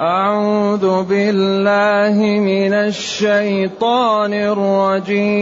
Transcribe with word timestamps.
أعوذ 0.00 1.04
بالله 1.04 2.16
من 2.40 2.72
الشيطان 2.72 4.32
الرجيم. 4.32 5.36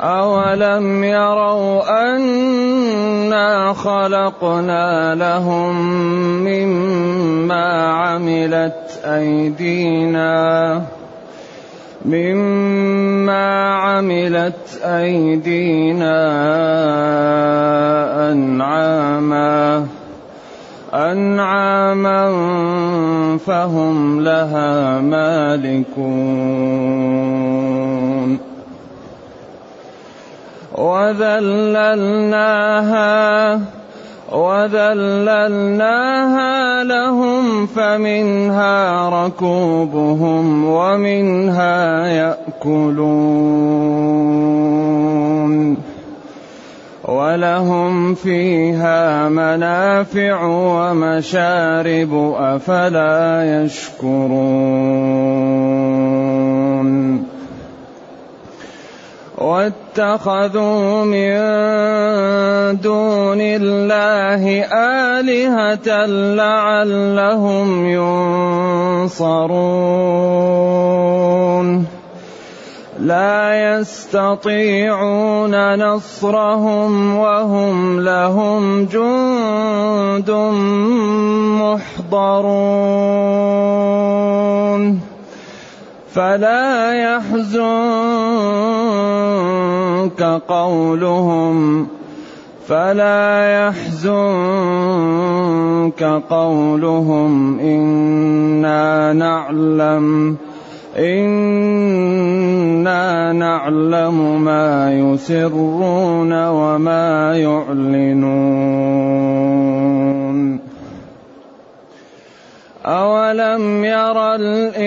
أولم 0.00 1.04
يروا 1.04 1.86
أنا 1.86 3.72
خلقنا 3.72 5.14
لهم 5.14 5.74
مما 6.42 7.86
عملت 7.94 9.00
أيدينا 9.04 10.82
مما 12.04 13.74
عملت 13.74 14.82
أيدينا 14.82 16.18
أنعاما. 18.32 19.86
أنعاما 20.94 22.30
فهم 23.38 24.20
لها 24.20 25.00
مالكون. 25.00 26.74
وذللناها 30.78 31.94
وذللناها 34.32 36.04
لهم 36.84 37.66
فمنها 37.66 39.08
ركوبهم 39.08 40.64
ومنها 40.64 42.06
يأكلون. 42.06 43.14
ولهم 47.04 48.14
فيها 48.14 49.28
منافع 49.28 50.44
ومشارب 50.44 52.34
أفلا 52.38 53.44
يشكرون. 53.64 54.64
واتخذوا 59.38 61.04
من 61.04 61.36
دون 62.80 63.40
الله 63.40 64.64
آلهة 64.72 66.06
لعلهم 66.34 67.86
ينصرون. 69.04 69.54
لا 73.04 73.76
يستطيعون 73.76 75.54
نصرهم 75.76 77.16
وهم 77.16 78.00
لهم 78.00 78.84
جند 78.84 80.30
محضرون 81.60 83.04
فلا 86.14 86.92
يحزنك 86.94 87.74
قولهم 90.48 91.86
فلا 92.68 93.28
يحزنك 93.68 94.82
قولهم 96.30 97.60
إنا 97.60 99.12
نعلم 99.12 100.36
إنا 100.98 102.22
نعلم 103.32 104.44
ما 104.44 104.92
يسرون 104.92 106.32
وما 106.48 107.38
يعلنون 107.38 108.74
أولم 112.86 113.84
ير 113.84 114.34
الإنسان 114.34 114.84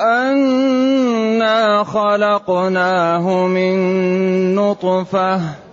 أنا 0.00 1.84
خلقناه 1.84 3.46
من 3.46 3.74
نطفة 4.54 5.63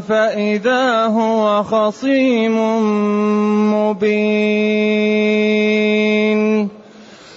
فإذا 0.00 1.06
هو 1.06 1.62
خصيم 1.62 2.58
مبين 3.74 5.04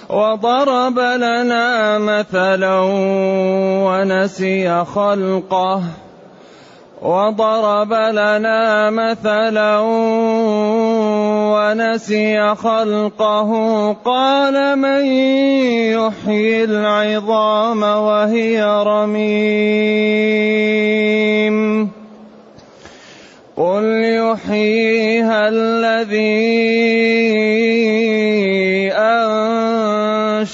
وضرب 0.09 0.99
لنا 0.99 1.97
مثلا 1.97 2.79
ونسي 3.85 4.85
خلقه 4.85 5.81
وضرب 7.01 7.93
لنا 7.93 8.89
مثلا 8.89 9.79
ونسي 11.53 12.55
خلقه. 12.55 13.51
قال 14.05 14.75
من 14.79 15.05
يحيي 15.93 16.63
العظام 16.63 17.83
وهي 17.83 18.63
رميم. 18.63 19.77
قل 23.57 23.85
يحييها 24.03 25.49
الذي 25.49 26.57
أنشأها. 28.93 30.47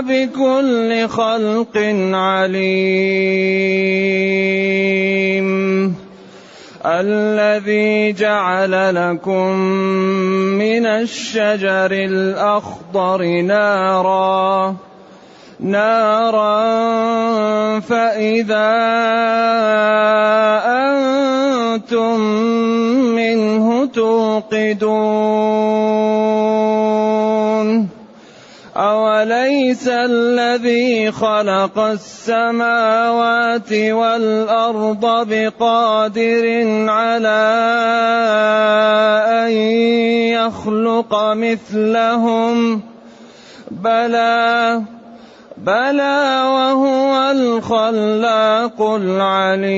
بكل 0.00 1.08
خلق 1.08 1.76
عليم. 2.12 3.14
الذي 6.86 8.12
جعل 8.12 8.94
لكم 8.94 9.58
من 10.58 10.86
الشجر 10.86 11.92
الأخضر 11.92 13.40
نارا. 13.40 14.76
نارا 15.60 16.60
فإذا 17.80 18.72
أنتم 20.66 22.20
منه 23.16 23.86
توقدون. 23.86 25.54
أوليس 29.74 29.88
الذي 29.88 31.10
خلق 31.10 31.78
السماوات 31.78 33.72
والأرض 33.72 35.28
بقادر 35.28 36.64
على 36.88 37.42
أن 39.42 39.50
يخلق 40.30 41.14
مثلهم. 41.34 42.80
بلى 43.70 44.82
بلى 45.58 46.42
وهو 46.46 47.30
الخلاق 47.30 48.82
العليم. 48.82 49.74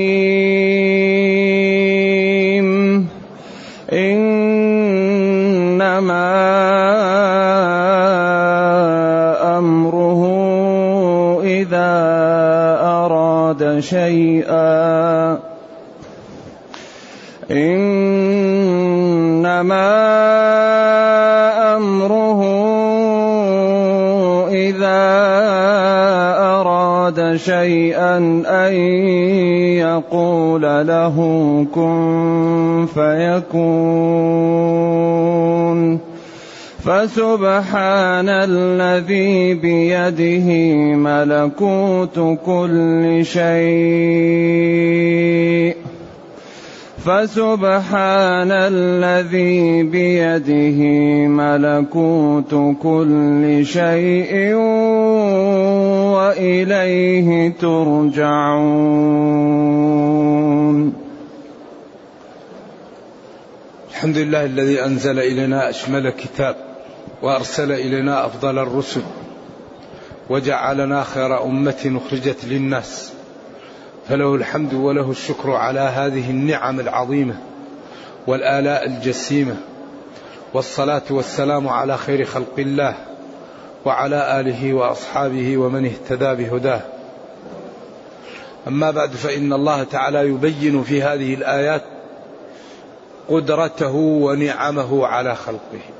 إنما 3.93 4.76
شيئا. 13.79 15.37
إنما 17.51 17.97
أمره 21.77 22.41
إذا 24.51 25.03
أراد 26.39 27.35
شيئا 27.35 28.17
أن 28.47 28.73
يقول 29.77 30.61
له 30.61 31.15
كن 31.75 32.87
فيكون. 32.93 34.17
فسبحان 36.87 38.29
الذي 38.29 39.53
بيده 39.53 40.47
ملكوت 40.95 42.19
كل 42.45 43.25
شيء. 43.25 44.47
فسبحان 47.05 48.51
الذي 48.51 49.83
بيده 49.83 50.79
ملكوت 51.27 52.55
كل 52.83 53.65
شيء 53.65 54.53
وإليه 56.15 57.53
ترجعون. 57.61 58.77
الحمد 63.89 64.17
لله 64.17 64.45
الذي 64.45 64.85
أنزل 64.85 65.19
إلينا 65.19 65.69
أشمل 65.69 66.09
كتاب. 66.09 66.66
وأرسل 67.21 67.71
إلينا 67.71 68.25
أفضل 68.25 68.59
الرسل 68.59 69.01
وجعلنا 70.29 71.03
خير 71.03 71.43
أمة 71.43 72.01
أخرجت 72.05 72.45
للناس. 72.45 73.13
فله 74.09 74.35
الحمد 74.35 74.73
وله 74.73 75.11
الشكر 75.11 75.51
على 75.51 75.79
هذه 75.79 76.29
النعم 76.29 76.79
العظيمة 76.79 77.35
والآلاء 78.27 78.85
الجسيمة 78.85 79.55
والصلاة 80.53 81.01
والسلام 81.09 81.67
على 81.67 81.97
خير 81.97 82.25
خلق 82.25 82.53
الله 82.57 82.95
وعلى 83.85 84.39
آله 84.39 84.73
وأصحابه 84.73 85.57
ومن 85.57 85.85
اهتدى 85.85 86.43
بهداه. 86.43 86.81
أما 88.67 88.91
بعد 88.91 89.11
فإن 89.11 89.53
الله 89.53 89.83
تعالى 89.83 90.19
يبين 90.19 90.83
في 90.83 91.03
هذه 91.03 91.33
الآيات 91.33 91.83
قدرته 93.29 93.95
ونعمه 93.95 95.07
على 95.07 95.35
خلقه. 95.35 95.96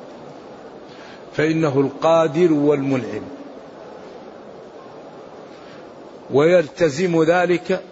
فإنه 1.38 1.80
القادر 1.80 2.54
والمنعم. 2.54 3.22
ويلتزم 6.34 7.24
ذلك 7.24 7.84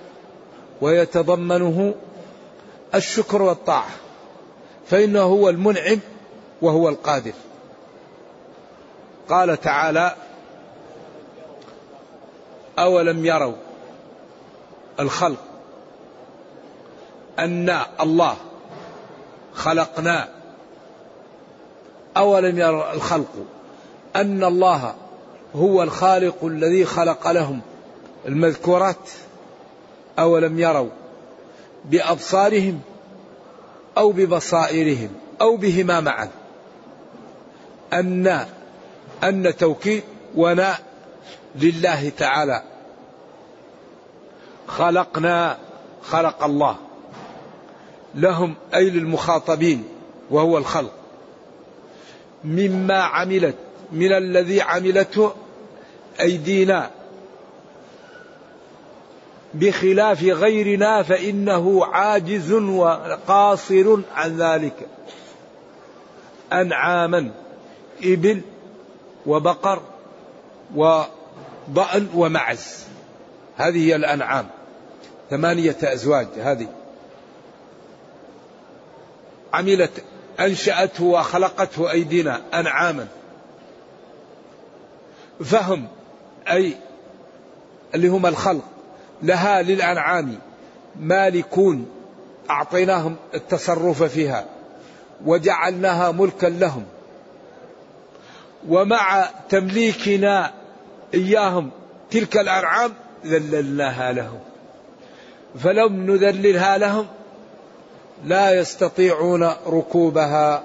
ويتضمنه 0.82 1.96
الشكر 2.96 3.42
والطاعة. 3.42 3.90
فإنه 4.88 5.22
هو 5.22 5.50
المنعم 5.50 6.00
وهو 6.62 6.90
القادر. 6.90 7.34
قال 9.30 9.62
تعالى 9.62 10.16
أولم 12.80 13.26
يروا 13.26 13.56
الخلق 15.00 15.44
أن 17.40 17.78
الله 18.02 18.36
خلقنا 19.54 20.35
أولم 22.18 22.60
يروا 22.60 22.94
الخلق 22.94 23.46
أن 24.16 24.44
الله 24.44 24.96
هو 25.56 25.84
الخالق 25.84 26.46
الذي 26.46 26.86
خلق 26.86 27.32
لهم 27.32 27.62
المذكورات؟ 28.26 29.10
أولم 30.20 30.60
يروا 30.60 30.90
بأبصارهم 31.86 32.82
أو 33.98 34.12
ببصائرهم 34.12 35.10
أو 35.42 35.58
بهما 35.58 36.00
معا؟ 36.00 36.30
أن 37.94 38.46
أن 39.24 39.58
توكيد 39.58 40.04
وناء 40.36 40.80
لله 41.56 42.10
تعالى. 42.10 42.64
خلقنا 44.68 45.58
خلق 46.04 46.44
الله. 46.44 46.76
لهم 48.16 48.56
أي 48.76 48.90
للمخاطبين 48.90 49.84
وهو 50.32 50.58
الخلق. 50.58 51.05
مما 52.46 53.02
عملت 53.02 53.56
من 53.92 54.14
الذي 54.14 54.62
عملته 54.62 55.34
أيدينا. 56.20 56.92
بخلاف 59.54 60.24
غيرنا 60.24 61.04
فإنه 61.04 61.86
عاجز 61.86 62.52
وقاصر 62.52 63.98
عن 64.16 64.38
ذلك. 64.38 64.88
أنعاما 66.54 67.32
إبل 68.04 68.42
وبقر 69.26 69.82
وضأن 70.76 72.10
ومعز. 72.16 72.86
هذه 73.58 73.88
هي 73.88 73.96
الأنعام. 73.96 74.48
ثمانية 75.30 75.78
أزواج 75.84 76.28
هذه. 76.38 76.68
عملت 79.54 80.04
أنشأته 80.40 81.04
وخلقته 81.04 81.92
أيدينا 81.92 82.42
أنعاما. 82.54 83.08
فهم 85.44 85.88
أي 86.52 86.76
اللي 87.96 88.08
هم 88.08 88.26
الخلق 88.26 88.64
لها 89.24 89.62
للأنعام. 89.62 90.38
مالكون 91.00 91.88
أعطيناهم 92.50 93.16
التصرف 93.34 94.04
فيها 94.04 94.46
وجعلناها 95.26 96.12
ملكا 96.12 96.48
لهم. 96.48 96.86
ومع 98.68 99.30
تمليكنا 99.50 100.52
إياهم 101.14 101.70
تلك 102.12 102.38
الأنعام 102.38 102.94
ذللناها 103.26 104.12
لهم. 104.12 104.40
فلم 105.60 106.12
نذللها 106.12 106.78
لهم 106.78 107.08
لا 108.26 108.52
يستطيعون 108.52 109.44
ركوبها 109.68 110.64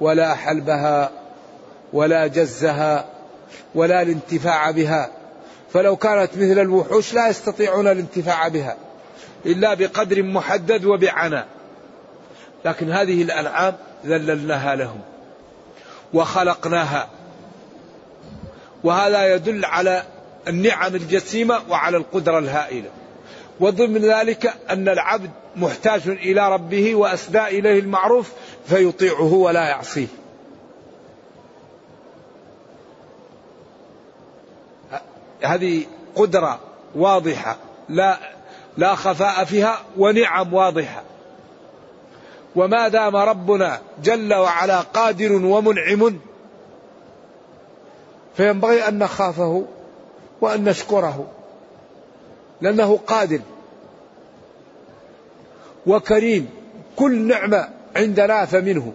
ولا 0.00 0.34
حلبها 0.34 1.10
ولا 1.92 2.26
جزها 2.26 3.04
ولا 3.74 4.02
الانتفاع 4.02 4.70
بها. 4.70 5.10
فلو 5.72 5.96
كانت 5.96 6.30
مثل 6.36 6.58
الوحوش 6.58 7.14
لا 7.14 7.28
يستطيعون 7.28 7.86
الانتفاع 7.86 8.48
بها 8.48 8.76
إلا 9.46 9.74
بقدر 9.74 10.22
محدد 10.22 10.84
وبعناء. 10.84 11.46
لكن 12.64 12.92
هذه 12.92 13.22
الأنعام 13.22 13.74
ذللناها 14.06 14.76
لهم 14.76 15.00
وخلقناها. 16.14 17.08
وهذا 18.84 19.34
يدل 19.34 19.64
على 19.64 20.02
النعم 20.48 20.94
الجسيمة 20.94 21.60
وعلى 21.68 21.96
القدرة 21.96 22.38
الهائلة. 22.38 22.90
وضمن 23.60 23.98
ذلك 23.98 24.54
أن 24.70 24.88
العبد 24.88 25.30
محتاج 25.56 26.08
إلى 26.08 26.52
ربه 26.52 26.94
وأسدى 26.94 27.44
إليه 27.44 27.80
المعروف 27.80 28.32
فيطيعه 28.66 29.32
ولا 29.32 29.68
يعصيه. 29.68 30.06
هذه 35.42 35.84
قدرة 36.16 36.60
واضحة 36.94 37.56
لا 37.88 38.18
لا 38.76 38.94
خفاء 38.94 39.44
فيها 39.44 39.78
ونعم 39.98 40.54
واضحة. 40.54 41.02
وما 42.56 42.88
دام 42.88 43.16
ربنا 43.16 43.80
جل 44.02 44.34
وعلا 44.34 44.80
قادر 44.80 45.32
ومنعم 45.32 46.18
فينبغي 48.36 48.88
أن 48.88 48.98
نخافه 48.98 49.64
وأن 50.40 50.64
نشكره. 50.64 51.26
لأنه 52.60 52.96
قادر 53.06 53.40
وكريم. 55.86 56.48
كل 56.96 57.18
نعمة 57.18 57.68
عندنا 57.96 58.44
فمنه 58.44 58.92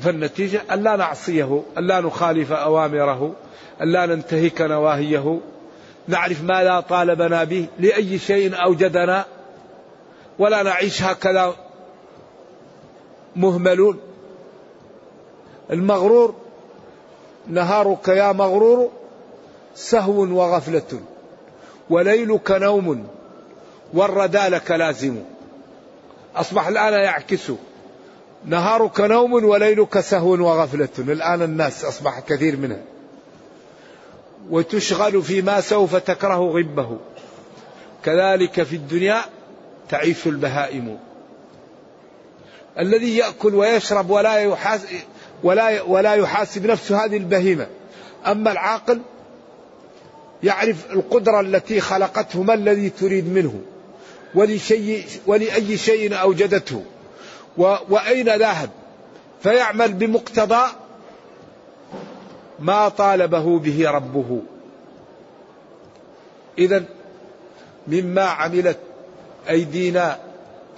فالنتيجة 0.00 0.62
ألا 0.72 0.96
نعصيه 0.96 1.62
ألا 1.78 2.00
نخالف 2.00 2.52
أوامره 2.52 3.32
ألا 3.80 4.06
ننتهك 4.06 4.60
نواهيه. 4.60 5.40
نعرف 6.08 6.42
ما 6.42 6.64
لا 6.64 6.80
طالبنا 6.80 7.44
به 7.44 7.66
لأي 7.78 8.18
شيء 8.18 8.62
أوجدنا. 8.64 9.24
ولا 10.38 10.62
نعيش 10.62 11.02
هكذا 11.02 11.54
مهملون. 13.36 14.00
المغرور 15.70 16.34
نهارك 17.48 18.08
يا 18.08 18.32
مغرور 18.32 18.90
سهو 19.80 20.20
وغفلة 20.20 21.00
وليلك 21.90 22.50
نوم 22.50 23.06
والردى 23.94 24.38
لك 24.38 24.70
لازم 24.70 25.16
أصبح 26.36 26.66
الآن 26.66 26.92
يعكس. 26.92 27.52
نهارك 28.44 29.00
نوم 29.00 29.32
وليلك 29.32 30.00
سهو 30.00 30.30
وغفلة. 30.30 30.88
الآن 30.98 31.42
الناس 31.42 31.84
أصبح 31.84 32.20
كثير 32.20 32.56
منها. 32.56 32.82
وتشغل 34.50 35.22
فيما 35.22 35.60
سوف 35.60 35.96
تكره 35.96 36.38
غبه. 36.38 36.98
كذلك 38.04 38.62
في 38.62 38.76
الدنيا 38.76 39.20
تعيش 39.88 40.26
البهائم. 40.26 40.98
الذي 42.78 43.16
يأكل 43.16 43.54
ويشرب 43.54 44.10
ولا 44.10 44.36
يحاسب 44.36 44.88
ولا 45.42 45.82
ولا 45.82 46.14
يحاسب 46.14 46.66
نفسه 46.66 47.04
هذه 47.04 47.16
البهيمة. 47.16 47.66
أما 48.26 48.52
العاقل 48.52 49.00
يعرف 50.42 50.92
القدرة 50.92 51.40
التي 51.40 51.80
خلقته 51.80 52.42
ما 52.42 52.54
الذي 52.54 52.90
تريد 52.90 53.28
منه 53.28 53.60
ولشيء 54.34 55.06
ولأي 55.26 55.76
شيء 55.76 56.20
أوجدته 56.20 56.84
وأين 57.56 58.28
ذهب 58.28 58.70
فيعمل 59.42 59.92
بمقتضى 59.92 60.70
ما 62.58 62.88
طالبه 62.88 63.58
به 63.58 63.90
ربه. 63.90 64.42
إذا 66.58 66.84
مما 67.88 68.22
عملت 68.22 68.78
أيدينا 69.48 70.18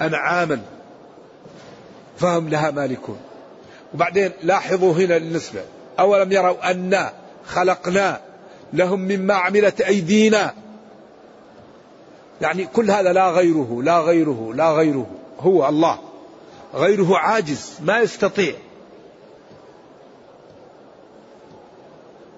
أنعاما 0.00 0.60
فهم 2.18 2.48
لها 2.48 2.70
مالكون. 2.70 3.20
وبعدين 3.94 4.32
لاحظوا 4.42 4.92
هنا 4.92 5.16
النسبة. 5.16 5.60
أولم 6.00 6.32
يروا 6.32 6.70
أنا 6.70 7.12
خلقنا 7.46 8.20
لهم 8.72 9.00
مما 9.00 9.34
عملت 9.34 9.80
أيدينا. 9.80 10.54
يعني 12.40 12.64
كل 12.64 12.90
هذا 12.90 13.12
لا 13.12 13.30
غيره 13.30 13.82
لا 13.82 13.98
غيره 13.98 14.52
لا 14.54 14.70
غيره. 14.70 15.06
هو 15.40 15.68
الله. 15.68 15.98
غيره 16.74 17.18
عاجز 17.18 17.72
ما 17.80 18.00
يستطيع. 18.00 18.54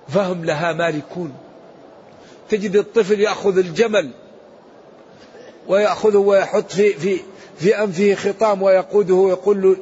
فهم 0.09 0.45
لها 0.45 0.73
مالكون. 0.73 1.35
تجد 2.51 2.77
الطفل 2.77 3.21
يأخذ 3.21 3.59
الجمل 3.59 4.11
ويأخذه 5.69 6.19
ويحط 6.19 6.73
في 6.73 6.93
في 6.93 7.21
في 7.59 7.83
أنفه 7.83 8.15
خطام 8.15 8.63
ويقوده 8.63 9.15
ويقول 9.15 9.63
له 9.63 9.77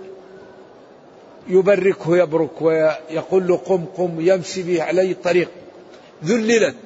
يبركه 1.48 2.16
يبرك 2.16 2.62
ويقول 2.62 3.48
له 3.48 3.56
قم 3.56 3.84
قم 3.84 4.16
يمشي 4.20 4.62
به 4.62 4.82
علي 4.82 5.10
الطريق 5.10 5.48
ذللت. 6.24 6.76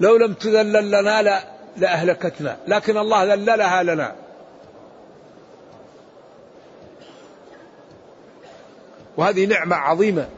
لو 0.00 0.16
لم 0.16 0.32
تذلل 0.32 0.90
لنا 0.90 1.22
لا 1.22 1.44
لأهلكتنا. 1.76 2.56
لكن 2.68 2.96
الله 2.96 3.24
ذللها 3.24 3.82
لنا. 3.82 4.14
وهذه 9.16 9.46
نعمة 9.46 9.76
عظيمة. 9.76 10.28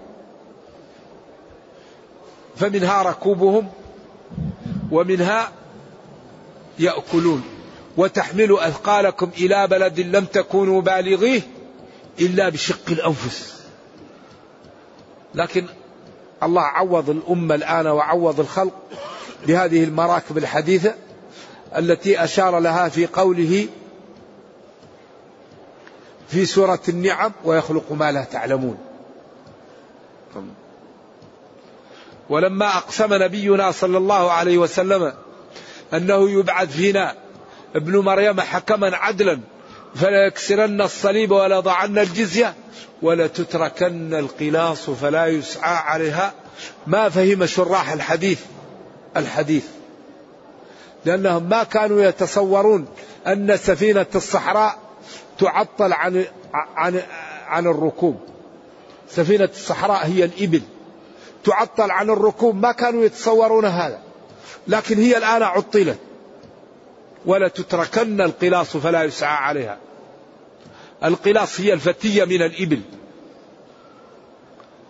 فمنها 2.56 3.02
ركوبهم 3.02 3.68
ومنها 4.90 5.52
يأكلون. 6.78 7.44
وتحمل 7.96 8.58
أثقالكم 8.58 9.30
إلى 9.38 9.66
بلد 9.66 10.00
لم 10.00 10.25
تكونوا 10.25 10.80
بالغيه 10.80 11.42
إلا 12.20 12.49
بشق 12.49 12.90
الأنفس. 12.90 13.62
لكن 15.34 15.66
الله 16.42 16.62
عوض 16.62 17.11
الأمة 17.11 17.54
الآن 17.54 17.87
وعوض 17.87 18.40
الخلق 18.40 18.72
بهذه 19.46 19.84
المراكب 19.84 20.38
الحديثة 20.38 20.94
التي 21.76 22.25
أشار 22.25 22.58
لها 22.58 22.88
في 22.88 23.06
قوله 23.06 23.66
في 26.28 26.46
سورة 26.46 26.80
النعم 26.88 27.32
ويخلق 27.44 27.92
ما 27.92 28.12
لا 28.12 28.25
تعلمون. 28.25 28.78
ولما 32.30 32.76
أقسم 32.76 33.14
نبينا 33.14 33.70
صلى 33.70 33.99
الله 33.99 34.32
عليه 34.32 34.58
وسلم 34.58 35.12
أنه 35.94 36.30
يبعث 36.30 36.76
فينا 36.76 37.14
ابن 37.76 37.99
مريم 37.99 38.40
حكما 38.40 38.96
عدلا 38.96 39.40
فلا 39.94 40.26
يكسرن 40.26 40.80
الصليب 40.80 41.30
ولا 41.30 41.61
ضعن 41.61 41.99
الجزية 41.99 42.54
ولا 43.02 43.26
تتركن 43.26 44.14
القلاص 44.14 44.90
فلا 44.90 45.26
يسعى 45.26 45.76
عليها. 45.76 46.32
ما 46.87 47.08
فهم 47.08 47.46
شراح 47.46 47.92
الحديث؟ 47.92 48.40
الحديث. 49.16 49.64
لأنهم 51.04 51.49
ما 51.49 51.64
كانوا 51.64 52.02
يتصورون 52.02 52.87
أن 53.26 53.56
سفينة 53.56 54.06
الصحراء 54.14 54.78
تعطل 55.38 55.92
عن 55.92 56.25
عن 56.54 57.02
عن 57.46 57.66
الركوب. 57.66 58.20
سفينة 59.11 59.49
الصحراء 59.54 60.06
هي 60.06 60.25
الإبل. 60.25 60.62
تعطل 61.44 61.90
عن 61.90 62.11
الركوب. 62.11 62.56
ما 62.56 62.72
كانوا 62.72 63.04
يتصورون 63.04 63.64
هذا. 63.64 63.99
لكن 64.68 64.99
هي 64.99 65.16
الآن 65.16 65.42
عطلت. 65.42 65.99
ولا 67.26 67.49
تتركن 67.49 68.21
القلاص 68.21 68.76
فلا 68.76 69.02
يسعى 69.02 69.37
عليها. 69.37 69.79
القلاص 71.05 71.61
هي 71.61 71.73
الفتية 71.73 72.25
من 72.25 72.43
الإبل. 72.43 72.81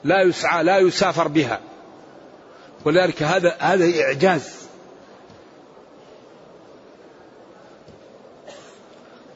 لا 0.04 0.22
يسعى 0.22 0.64
لا 0.64 0.78
يسافر 0.78 1.28
بها. 1.28 1.60
ولذلك 2.84 3.22
هذا 3.22 3.56
هذا 3.58 4.02
إعجاز. 4.02 4.62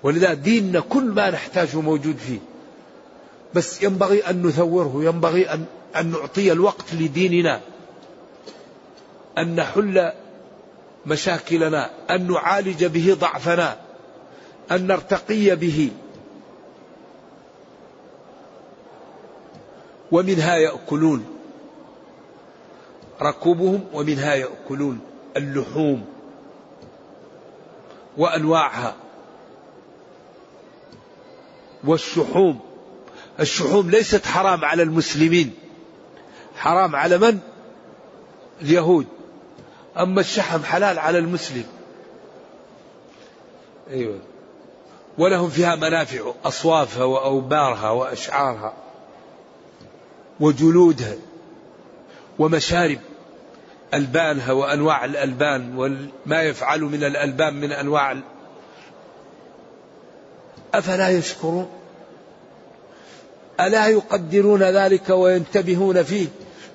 ولذا 0.03 0.35
ديننا 0.35 0.81
كل 0.81 1.05
ما 1.05 1.31
نحتاجه 1.31 1.81
موجود 1.81 2.17
فيه. 2.17 2.39
بس 3.55 3.83
ينبغي 3.83 4.31
أن 4.31 4.43
نثوره 4.47 5.01
ينبغي 5.05 5.53
أن, 5.53 5.65
أن 5.97 6.07
نعطي 6.11 6.53
الوقت 6.53 6.95
لديننا. 6.95 7.61
أن 9.39 9.57
نحل 9.57 10.13
مشاكلنا 11.07 11.91
أن 12.11 12.33
نعالج 12.33 12.85
به 12.85 13.17
ضعفنا 13.21 13.77
أن 14.73 14.87
نرتقي 14.87 15.57
به. 15.57 15.91
ومنها 20.13 20.57
يأكلون. 20.57 21.27
ركوبهم 23.23 23.85
ومنها 23.93 24.35
يأكلون. 24.35 25.01
اللحوم. 25.37 26.05
وأنواعها. 28.17 28.95
والشحوم. 31.85 32.61
الشحوم 33.41 33.91
ليست 33.91 34.27
حرام 34.27 34.65
على 34.65 34.83
المسلمين. 34.83 35.55
حرام 36.57 36.97
على 36.97 37.19
من؟ 37.19 37.39
اليهود. 38.63 39.16
أما 39.99 40.21
الشحم 40.21 40.65
حلال 40.65 40.99
على 40.99 41.19
المسلم. 41.19 41.65
أيوة. 43.91 44.19
ولهم 45.19 45.51
فيها 45.51 45.75
منافع 45.75 46.33
أصوافها 46.45 47.05
وأوبارها 47.05 47.91
وأشعارها 47.91 48.73
وجلودها 50.41 51.15
ومشارب 52.39 52.99
ألبانها 53.95 54.53
وأنواع 54.53 55.05
الألبان 55.05 55.79
وما 55.79 56.43
يفعل 56.43 56.81
من 56.81 57.05
الألبان 57.05 57.55
من 57.55 57.73
أنواع 57.73 58.17
أفلا 60.75 61.09
يشكرون؟ 61.09 61.71
ألا 63.61 63.87
يقدرون 63.87 64.63
ذلك 64.63 65.11
وينتبهون 65.11 66.03
فيه؟ 66.03 66.27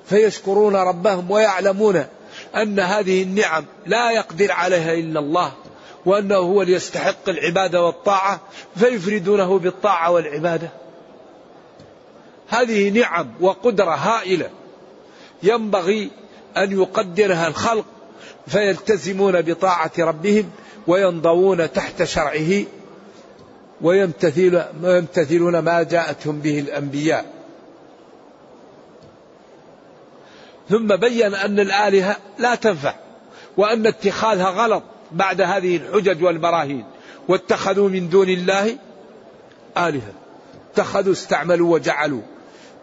فيشكرون 0.05 0.75
ربهم 0.75 1.31
ويعلمون 1.31 2.05
أن 2.55 2.79
هذه 2.79 3.23
النعم 3.23 3.65
لا 3.85 4.11
يقدر 4.11 4.51
عليها 4.51 4.93
إلا 4.93 5.19
الله 5.19 5.53
وأنه 6.05 6.35
هو 6.35 6.61
اللي 6.61 6.73
يستحق 6.73 7.29
العبادة 7.29 7.85
والطاعة 7.85 8.41
فيفردونه 8.75 9.59
بالطاعة 9.59 10.11
والعبادة. 10.11 10.69
هذه 12.49 12.89
نعم 12.89 13.31
وقدرة 13.39 13.95
هائلة 13.95 14.49
ينبغي 15.43 16.11
أن 16.57 16.71
يقدرها 16.71 17.47
الخلق 17.47 17.85
فيلتزمون 18.47 19.41
بطاعة 19.41 19.91
ربهم 19.99 20.51
وينضوون 20.87 21.73
تحت 21.73 22.03
شرعه 22.03 22.63
ويمتثلون 23.81 25.59
ما 25.59 25.83
جاءتهم 25.83 26.39
به 26.39 26.59
الأنبياء. 26.59 27.40
ثم 30.71 30.95
بين 30.95 31.35
أن 31.35 31.59
الآلهة 31.59 32.15
لا 32.39 32.55
تنفع 32.55 32.93
وأن 33.57 33.87
اتخاذها 33.87 34.49
غلط 34.49 34.83
بعد 35.11 35.41
هذه 35.41 35.77
الحجج 35.77 36.23
والبراهين. 36.23 36.85
واتخذوا 37.27 37.89
من 37.89 38.09
دون 38.09 38.29
الله 38.29 38.77
آلهة. 39.77 40.13
اتخذوا 40.73 41.13
استعملوا 41.13 41.73
وجعلوا. 41.73 42.21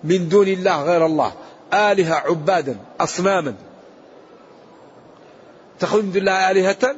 من 0.05 0.29
دون 0.29 0.49
الله 0.49 0.83
غير 0.83 1.07
الله. 1.07 1.33
آلهة 1.75 2.15
عبادا 2.15 2.77
أصناما. 3.01 3.55
اتخذوا 5.79 6.03
من 6.03 6.13
دون 6.13 6.21
الله 6.21 6.51
آلهة؟ 6.51 6.97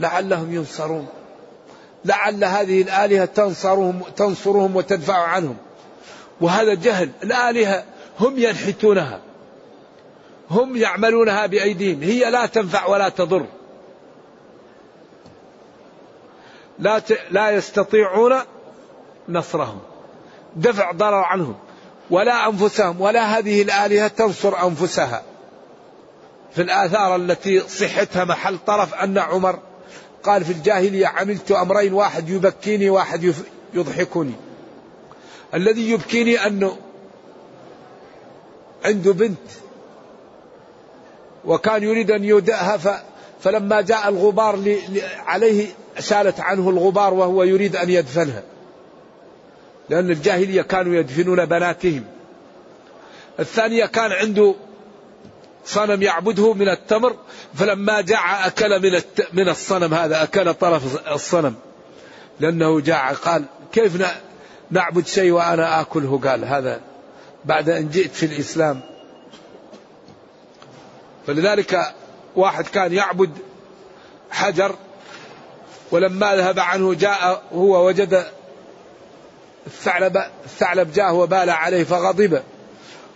لعلهم 0.00 0.54
ينصرون. 0.54 1.06
لعل 2.04 2.44
هذه 2.44 2.82
الآلهة 2.82 3.24
تنصرهم 3.24 4.00
تنصرهم 4.16 4.76
وتدفع 4.76 5.18
عنهم. 5.18 5.56
وهذا 6.40 6.74
جهل 6.74 7.10
الآلهة 7.22 7.84
هم 8.20 8.38
ينحتونها 8.38 9.20
هم 10.50 10.76
يعملونها 10.76 11.46
بأيديهم 11.46 12.02
هي 12.02 12.30
لا 12.30 12.46
تنفع 12.46 12.86
ولا 12.86 13.08
تضر. 13.08 13.46
لا 16.78 16.98
ت... 16.98 17.18
لا 17.30 17.50
يستطيعون 17.50 18.34
نصرهم 19.28 19.78
دفع 20.56 20.92
ضرر 20.92 21.24
عنهم 21.24 21.54
ولا 22.10 22.48
أنفسهم 22.48 23.00
ولا 23.00 23.38
هذه 23.38 23.62
الآلهة 23.62 24.08
تنصر 24.08 24.66
أنفسها. 24.66 25.22
في 26.52 26.62
الآثار 26.62 27.16
التي 27.16 27.60
صحتها 27.60 28.24
محل 28.24 28.58
طرف 28.66 28.94
أن 28.94 29.18
عمر 29.18 29.58
قال 30.22 30.44
في 30.44 30.52
الجاهلية 30.52 31.06
عملت 31.06 31.52
أمرين 31.52 31.92
واحد 31.92 32.28
يبكيني 32.28 32.90
واحد 32.90 33.34
يضحكني 33.74 34.34
الذي 35.54 35.90
يبكيني 35.90 36.46
أنه 36.46 36.76
عنده 38.84 39.12
بنت 39.12 39.38
وكان 41.44 41.82
يريد 41.82 42.10
أن 42.10 42.24
يودعها 42.24 43.04
فلما 43.40 43.80
جاء 43.80 44.08
الغبار 44.08 44.76
عليه 45.26 45.66
شالت 45.98 46.40
عنه 46.40 46.70
الغبار 46.70 47.14
وهو 47.14 47.42
يريد 47.42 47.76
أن 47.76 47.90
يدفنها. 47.90 48.42
لأن 49.88 50.10
الجاهلية 50.10 50.62
كانوا 50.62 50.94
يدفنون 50.94 51.44
بناتهم. 51.44 52.04
الثانية 53.40 53.86
كان 53.86 54.12
عنده 54.12 54.54
صنم 55.64 56.02
يعبده 56.02 56.54
من 56.54 56.68
التمر 56.68 57.16
فلما 57.54 58.00
جاع 58.00 58.46
أكل 58.46 58.82
من 58.82 59.00
من 59.32 59.48
الصنم 59.48 59.94
هذا 59.94 60.22
أكل 60.22 60.54
طرف 60.54 61.08
الصنم. 61.12 61.54
لأنه 62.40 62.80
جاع 62.80 63.12
قال 63.12 63.44
كيف 63.72 63.96
نعبد 64.70 65.06
شيء 65.06 65.30
وأنا 65.32 65.80
آكله. 65.80 66.20
قال 66.24 66.44
هذا 66.44 66.80
بعد 67.44 67.68
أن 67.70 67.88
جئت 67.88 68.12
في 68.14 68.26
الإسلام. 68.26 68.80
فلذلك 71.26 71.94
واحد 72.36 72.66
كان 72.66 72.92
يعبد 72.92 73.30
حجر 74.30 74.74
ولما 75.90 76.36
ذهب 76.36 76.58
عنه 76.58 76.94
جاء 76.94 77.42
هو 77.52 77.86
وجد 77.86 78.24
الثعلب 79.66 80.16
الثعلب 80.44 80.92
جاء 80.92 81.14
وبال 81.14 81.50
عليه 81.50 81.84
فغضب 81.84 82.42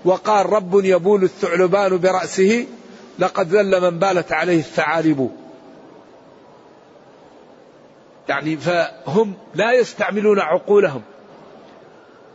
وقال 0.04 0.52
رب 0.52 0.85
يبول 0.85 1.25
الثعلبان 1.25 1.99
برأسه 1.99 2.66
لقد 3.18 3.49
ذل 3.49 3.80
من 3.80 3.99
بالت 3.99 4.32
عليه 4.32 4.59
الثعالب. 4.59 5.30
يعني 8.28 8.56
فهم 8.56 9.35
لا 9.54 9.73
يستعملون 9.73 10.40
عقولهم. 10.40 11.02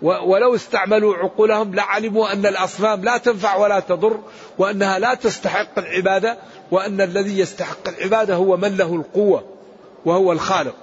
ولو 0.02 0.56
استعملوا 0.56 1.16
عقولهم 1.16 1.76
لعلموا 1.76 2.34
أن 2.34 2.46
الأصنام 2.46 3.04
لا 3.04 3.18
تنفع 3.18 3.56
ولا 3.56 3.80
تضر 3.80 4.20
وأنها 4.58 5.00
لا 5.00 5.14
تستحق 5.14 5.80
العبادة 5.80 6.38
وأن 6.72 7.02
الذي 7.02 7.40
يستحق 7.40 7.88
العبادة 7.88 8.36
هو 8.36 8.58
من 8.58 8.78
له 8.78 8.96
القوة 8.96 9.44
وهو 10.06 10.32
الخالق. 10.32 10.76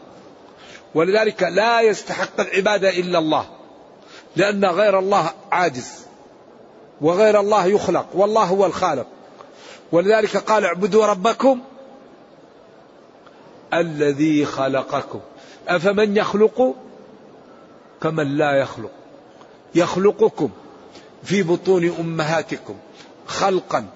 ولذلك 0.94 1.42
لا 1.42 1.80
يستحق 1.80 2.40
العبادة 2.40 2.90
إلا 2.90 3.18
الله 3.18 3.46
لأن 4.36 4.64
غير 4.64 4.98
الله 4.98 5.30
عاجز 5.52 6.06
وغير 7.00 7.40
الله 7.40 7.66
يخلق 7.66 8.06
والله 8.14 8.44
هو 8.44 8.66
الخالق. 8.66 9.06
ولذلك 9.92 10.36
قال 10.36 10.64
اعبدوا 10.64 11.06
ربكم 11.06 11.60
الذي 13.74 14.44
خلقكم. 14.44 15.20
أفمن 15.68 16.16
يخلق 16.16 16.74
كمن 18.02 18.36
لا 18.36 18.52
يخلق؟ 18.52 18.90
يخلقكم 19.74 20.50
في 21.22 21.42
بطون 21.42 21.94
أمهاتكم 22.00 22.74
خلقا 23.26 23.86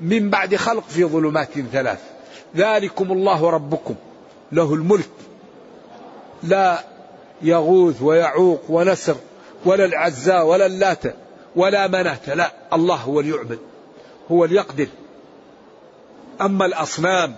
من 0.00 0.30
بعد 0.30 0.56
خلق 0.56 0.84
في 0.88 1.04
ظلمات 1.04 1.48
ثلاث. 1.72 1.98
ذلكم 2.56 3.12
الله 3.12 3.50
ربكم 3.50 3.94
له 4.52 4.74
الملك. 4.74 5.10
لا 6.42 6.84
يغوث 7.42 8.02
ويعوق 8.02 8.60
ونسر 8.68 9.16
ولا 9.64 9.84
العزاء 9.84 10.46
ولا 10.46 10.66
اللات 10.66 11.02
ولا 11.56 11.86
منات. 11.86 12.28
لا 12.28 12.52
الله 12.72 12.96
هو 12.96 13.20
اللي 13.20 13.36
يعبد 13.36 13.58
هو 14.30 14.44
اللي 14.44 14.56
يقدر 14.56 14.88
أما 16.40 16.66
الأصنام 16.66 17.36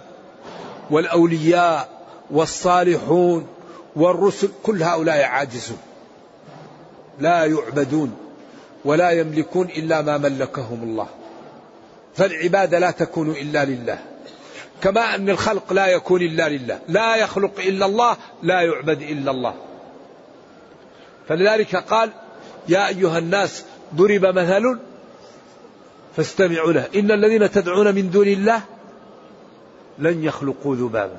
والأولياء 0.91 1.89
والصالحون 2.31 3.47
والرسل 3.97 4.49
كل 4.63 4.83
هؤلاء 4.83 5.23
عاجزون. 5.23 5.79
لا 7.21 7.45
يعبدون 7.45 8.17
ولا 8.85 9.11
يملكون 9.11 9.67
إلا 9.67 10.03
ما 10.03 10.19
ملكهم 10.19 10.83
الله. 10.83 11.07
فالعبادة 12.15 12.79
لا 12.79 12.91
تكون 12.91 13.31
إلا 13.31 13.65
لله. 13.65 13.99
كما 14.83 15.15
أن 15.15 15.31
الخلق 15.31 15.73
لا 15.73 15.87
يكون 15.87 16.23
إلا 16.23 16.49
لله. 16.49 16.79
لا 16.89 17.17
يخلق 17.17 17.61
إلا 17.61 17.87
الله 17.87 18.17
لا 18.43 18.61
يعبد 18.61 19.03
إلا 19.03 19.31
الله. 19.31 19.55
فلذلك 21.29 21.77
قال 21.77 22.11
يا 22.69 22.89
أيها 22.89 23.19
الناس 23.19 23.65
ضرب 23.95 24.27
مثل 24.27 24.79
فاستمعوا 26.17 26.73
له. 26.73 26.89
إن 26.95 27.11
الذين 27.11 27.51
تدعون 27.51 27.95
من 27.95 28.11
دون 28.11 28.29
الله 28.29 28.63
لن 29.99 30.25
يخلقوا 30.25 30.77
ذبابا. 30.77 31.19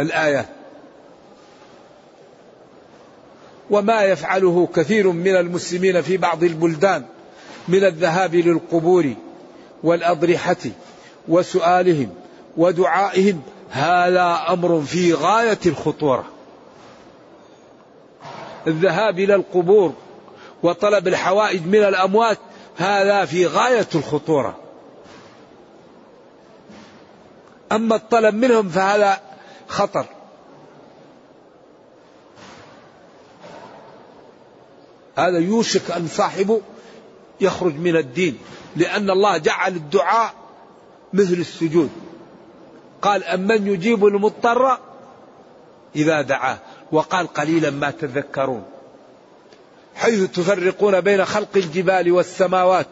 الآيات. 0.00 0.59
وما 3.70 4.02
يفعله 4.02 4.68
كثير 4.74 5.10
من 5.10 5.36
المسلمين 5.36 6.02
في 6.02 6.16
بعض 6.16 6.44
البلدان 6.44 7.04
من 7.68 7.84
الذهاب 7.84 8.34
للقبور 8.34 9.14
والأضرحة 9.82 10.56
وسؤالهم 11.28 12.14
ودعائهم 12.56 13.42
هذا 13.70 14.40
أمر 14.48 14.80
في 14.80 15.14
غاية 15.14 15.58
الخطورة. 15.66 16.24
الذهاب 18.66 19.18
إلى 19.18 19.34
القبور 19.34 19.92
وطلب 20.62 21.08
الحوائج 21.08 21.66
من 21.66 21.84
الأموات 21.84 22.38
هذا 22.76 23.24
في 23.24 23.46
غاية 23.46 23.88
الخطورة. 23.94 24.56
أما 27.72 27.96
الطلب 27.96 28.34
منهم 28.34 28.68
فهذا 28.68 29.20
خطر. 29.68 30.06
هذا 35.20 35.38
يوشك 35.38 35.90
أن 35.90 36.08
صاحبه 36.08 36.60
يخرج 37.40 37.74
من 37.74 37.96
الدين 37.96 38.38
لأن 38.76 39.10
الله 39.10 39.38
جعل 39.38 39.76
الدعاء 39.76 40.34
مثل 41.12 41.34
السجود. 41.34 41.90
قال 43.02 43.24
أمن 43.24 43.66
يجيب 43.66 44.06
المضطر 44.06 44.78
إذا 45.96 46.22
دعاه. 46.22 46.58
وقال 46.92 47.26
قليلا 47.26 47.70
ما 47.70 47.90
تذكرون. 47.90 48.62
حيث 49.94 50.30
تفرقون 50.30 51.00
بين 51.00 51.24
خلق 51.24 51.56
الجبال 51.56 52.12
والسماوات 52.12 52.86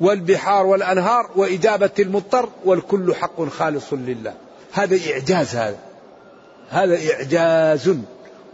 والبحار 0.00 0.66
والأنهار 0.66 1.30
وإجابة 1.36 1.90
المضطر 1.98 2.48
والكل 2.64 3.14
حق 3.14 3.48
خالص 3.48 3.92
لله. 3.92 4.34
هذا 4.72 4.98
إعجاز 5.12 5.56
هذا. 5.56 5.78
هذا 6.70 6.98
إعجاز 7.12 7.96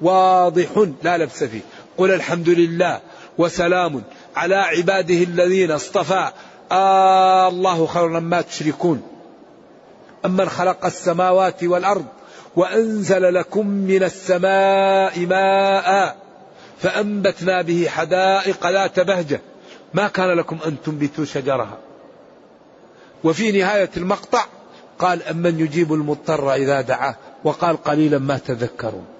واضح 0.02 0.86
لا 1.02 1.18
لبس 1.18 1.44
فيه. 1.44 1.60
قل 1.98 2.10
الحمد 2.10 2.48
لله. 2.48 3.00
وسلام 3.38 4.02
على 4.36 4.54
عباده 4.54 5.14
الذين 5.14 5.70
اصطفى. 5.70 6.32
آه 6.72 7.48
الله 7.48 7.86
خير 7.86 8.08
ما 8.08 8.40
تشركون. 8.40 9.02
أمن 10.24 10.48
خلق 10.48 10.86
السماوات 10.86 11.64
والأرض 11.64 12.04
وأنزل 12.56 13.34
لكم 13.34 13.66
من 13.66 14.02
السماء 14.02 15.26
ماء 15.26 16.16
فأنبتنا 16.78 17.62
به 17.62 17.88
حدائق 17.88 18.70
ذات 18.70 19.00
بهجة. 19.00 19.40
ما 19.94 20.08
كان 20.08 20.28
لكم 20.28 20.58
أن 20.66 20.76
تنبتوا 20.84 21.24
شجرها. 21.24 21.78
وفي 23.24 23.52
نهاية 23.52 23.90
المقطع 23.96 24.44
قال 24.98 25.22
أمن 25.22 25.60
يجيب 25.60 25.92
المضطر 25.92 26.54
إذا 26.54 26.80
دعاه. 26.80 27.16
وقال 27.44 27.82
قليلا 27.84 28.18
ما 28.18 28.38
تذكرون. 28.38 29.17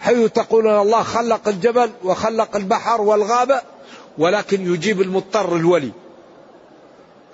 حيث 0.00 0.32
تقولون 0.32 0.80
الله 0.80 1.02
خلق 1.02 1.48
الجبل 1.48 1.90
وخلق 2.04 2.56
البحر 2.56 3.00
والغابة 3.00 3.60
ولكن 4.18 4.74
يجيب 4.74 5.00
المضطر 5.00 5.56
الولي. 5.56 5.90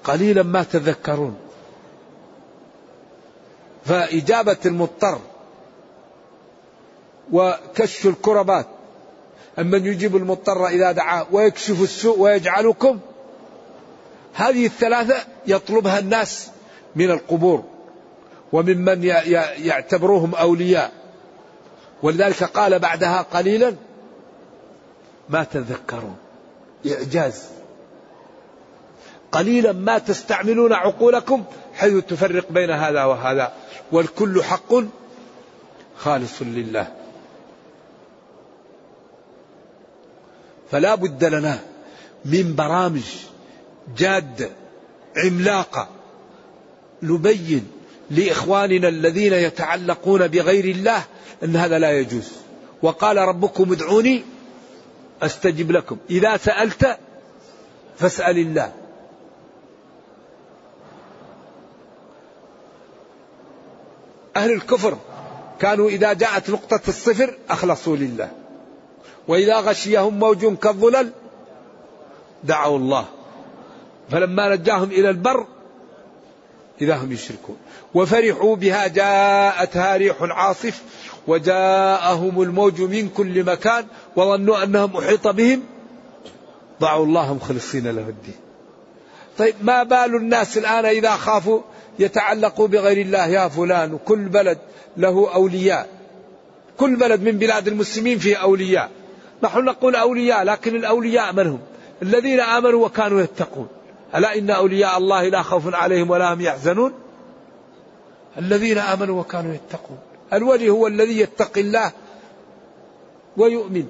قليلا 0.05 0.43
ما 0.43 0.63
تذكرون. 0.63 1.37
فإجابة 3.85 4.57
المضطر 4.67 5.19
وكشف 7.33 8.07
الكربات. 8.07 8.67
أمن 9.59 9.87
يجيب 9.87 10.17
المضطر 10.17 10.67
إذا 10.67 10.93
دعاه 10.93 11.27
ويكشف 11.33 11.83
السوء 11.83 12.19
ويجعلكم. 12.19 12.99
هذه 14.35 14.67
الثلاثة 14.67 15.17
يطلبها 15.47 15.99
الناس 15.99 16.49
من 16.97 17.11
القبور 17.11 17.65
وممن 18.53 19.05
يعتبروهم 19.59 20.35
أولياء. 20.35 21.02
ولذلك 22.03 22.45
قال 22.45 22.79
بعدها 22.79 23.23
قليلا 23.23 23.75
ما 25.29 25.45
تذكرون. 25.45 26.17
إعجاز. 26.87 27.45
قليلا 29.33 29.73
ما 29.73 29.99
تستعملون 29.99 30.73
عقولكم 30.73 31.45
حيث 31.75 32.05
تفرق 32.05 32.53
بين 32.53 32.71
هذا 32.71 33.05
وهذا. 33.05 33.53
والكل 33.93 34.43
حق 34.43 34.75
خالص 35.99 36.43
لله. 36.43 36.93
فلا 40.71 40.95
بد 40.95 41.25
لنا 41.25 41.59
من 42.25 42.55
برامج 42.55 43.05
جادة 43.97 44.51
عملاقة 45.17 45.89
نبين 47.03 47.71
لإخواننا 48.13 48.89
الذين 48.89 49.33
يتعلقون 49.33 50.29
بغير 50.29 50.65
الله 50.65 51.05
أن 51.45 51.57
هذا 51.57 51.79
لا 51.79 51.91
يجوز. 51.91 52.33
وقال 52.83 53.17
ربكم 53.17 53.73
ادعوني 53.73 54.23
أستجب 55.23 55.71
لكم. 55.71 55.97
إذا 56.11 56.37
سألت 56.37 56.99
فاسأل 57.99 58.39
الله. 58.39 58.73
أهل 64.37 64.53
الكفر 64.53 64.99
كانوا 65.61 65.89
إذا 65.89 66.13
جاءت 66.13 66.51
نقطة 66.51 66.81
الصفر 66.89 67.35
أخلصوا 67.51 67.97
لله. 67.97 68.31
وإذا 69.29 69.57
غشيهم 69.57 70.19
موج 70.19 70.57
كالظلل 70.57 71.11
دعوا 72.45 72.79
الله. 72.79 73.05
فلما 74.11 74.55
نجاهم 74.57 74.91
إلى 74.91 75.11
البر 75.11 75.47
إذا 76.81 76.97
هم 76.97 77.13
يشركون. 77.13 77.57
وفرحوا 77.95 78.57
بها 78.57 78.87
جاءتها 78.87 79.97
ريح 79.97 80.17
عاصف 80.21 80.83
وجاءهم 81.27 82.43
الموج 82.43 82.81
من 82.81 83.09
كل 83.09 83.45
مكان 83.45 83.85
وظنوا 84.17 84.63
أنهم 84.63 84.97
أحيط 84.97 85.29
بهم. 85.29 85.63
ضعوا 86.81 87.07
الله 87.07 87.35
مخلصين 87.35 87.87
له 87.87 88.09
الدين. 88.09 88.35
طيب 89.39 89.55
ما 89.63 89.83
بال 89.83 90.17
الناس 90.17 90.59
الآن 90.59 90.85
إذا 90.85 91.11
خافوا 91.11 91.61
يتعلقوا 91.99 92.69
بغير 92.69 93.07
الله؟ 93.07 93.27
يا 93.27 93.49
فلان 93.49 93.93
وكل 93.93 94.29
بلد 94.29 94.59
له 94.97 95.35
أولياء. 95.35 95.89
كل 96.77 96.97
بلد 96.97 97.23
من 97.23 97.33
بلاد 97.39 97.69
المسلمين 97.69 98.19
فيه 98.19 98.37
أولياء. 98.37 98.91
نحن 99.43 99.65
نقول 99.65 99.97
أولياء 99.97 100.43
لكن 100.43 100.77
الأولياء 100.77 101.33
من 101.33 101.47
هم؟ 101.47 101.61
الذين 102.03 102.41
آمنوا 102.41 102.87
وكانوا 102.87 103.21
يتقون. 103.21 103.69
ألا 104.15 104.39
إن 104.39 104.51
أولياء 104.51 104.99
الله 104.99 105.29
لا 105.29 105.43
خوف 105.43 105.75
عليهم 105.75 106.11
ولا 106.11 106.35
هم 106.35 106.41
يحزنون؟ 106.41 106.93
الذين 108.39 108.79
آمنوا 108.79 109.21
وكانوا 109.21 109.55
يتقون. 109.55 109.99
الولي 110.33 110.71
هو 110.71 110.87
الذي 110.87 111.21
يتقي 111.21 111.61
الله 111.61 111.93
ويؤمن. 113.37 113.87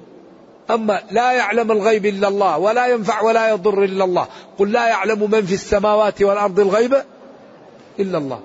أما 0.71 1.01
لا 1.11 1.31
يعلم 1.31 1.71
الغيب 1.71 2.05
إلا 2.05 2.27
الله 2.27 2.57
ولا 2.57 2.87
ينفع 2.87 3.21
ولا 3.21 3.49
يضر 3.49 3.83
إلا 3.83 4.03
الله. 4.03 4.27
قل 4.59 4.71
لا 4.71 4.87
يعلم 4.87 5.31
من 5.31 5.45
في 5.45 5.53
السماوات 5.53 6.21
والأرض 6.21 6.59
الغيب 6.59 7.03
إلا 7.99 8.17
الله. 8.17 8.39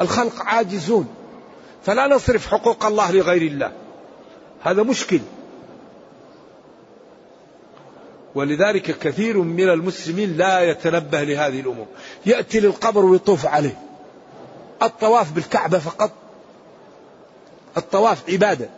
الخلق 0.00 0.42
عاجزون. 0.42 1.08
فلا 1.82 2.06
نصرف 2.06 2.46
حقوق 2.46 2.86
الله 2.86 3.12
لغير 3.12 3.42
الله. 3.42 3.72
هذا 4.62 4.82
مشكل. 4.82 5.20
ولذلك 8.34 8.98
كثير 8.98 9.38
من 9.38 9.68
المسلمين 9.68 10.36
لا 10.36 10.60
يتنبه 10.60 11.22
لهذه 11.22 11.60
الأمور. 11.60 11.86
يأتي 12.26 12.60
للقبر 12.60 13.04
ويطوف 13.04 13.46
عليه. 13.46 13.78
الطواف 14.82 15.32
بالكعبة 15.32 15.78
فقط. 15.78 16.12
الطواف 17.76 18.30
عبادة. 18.30 18.68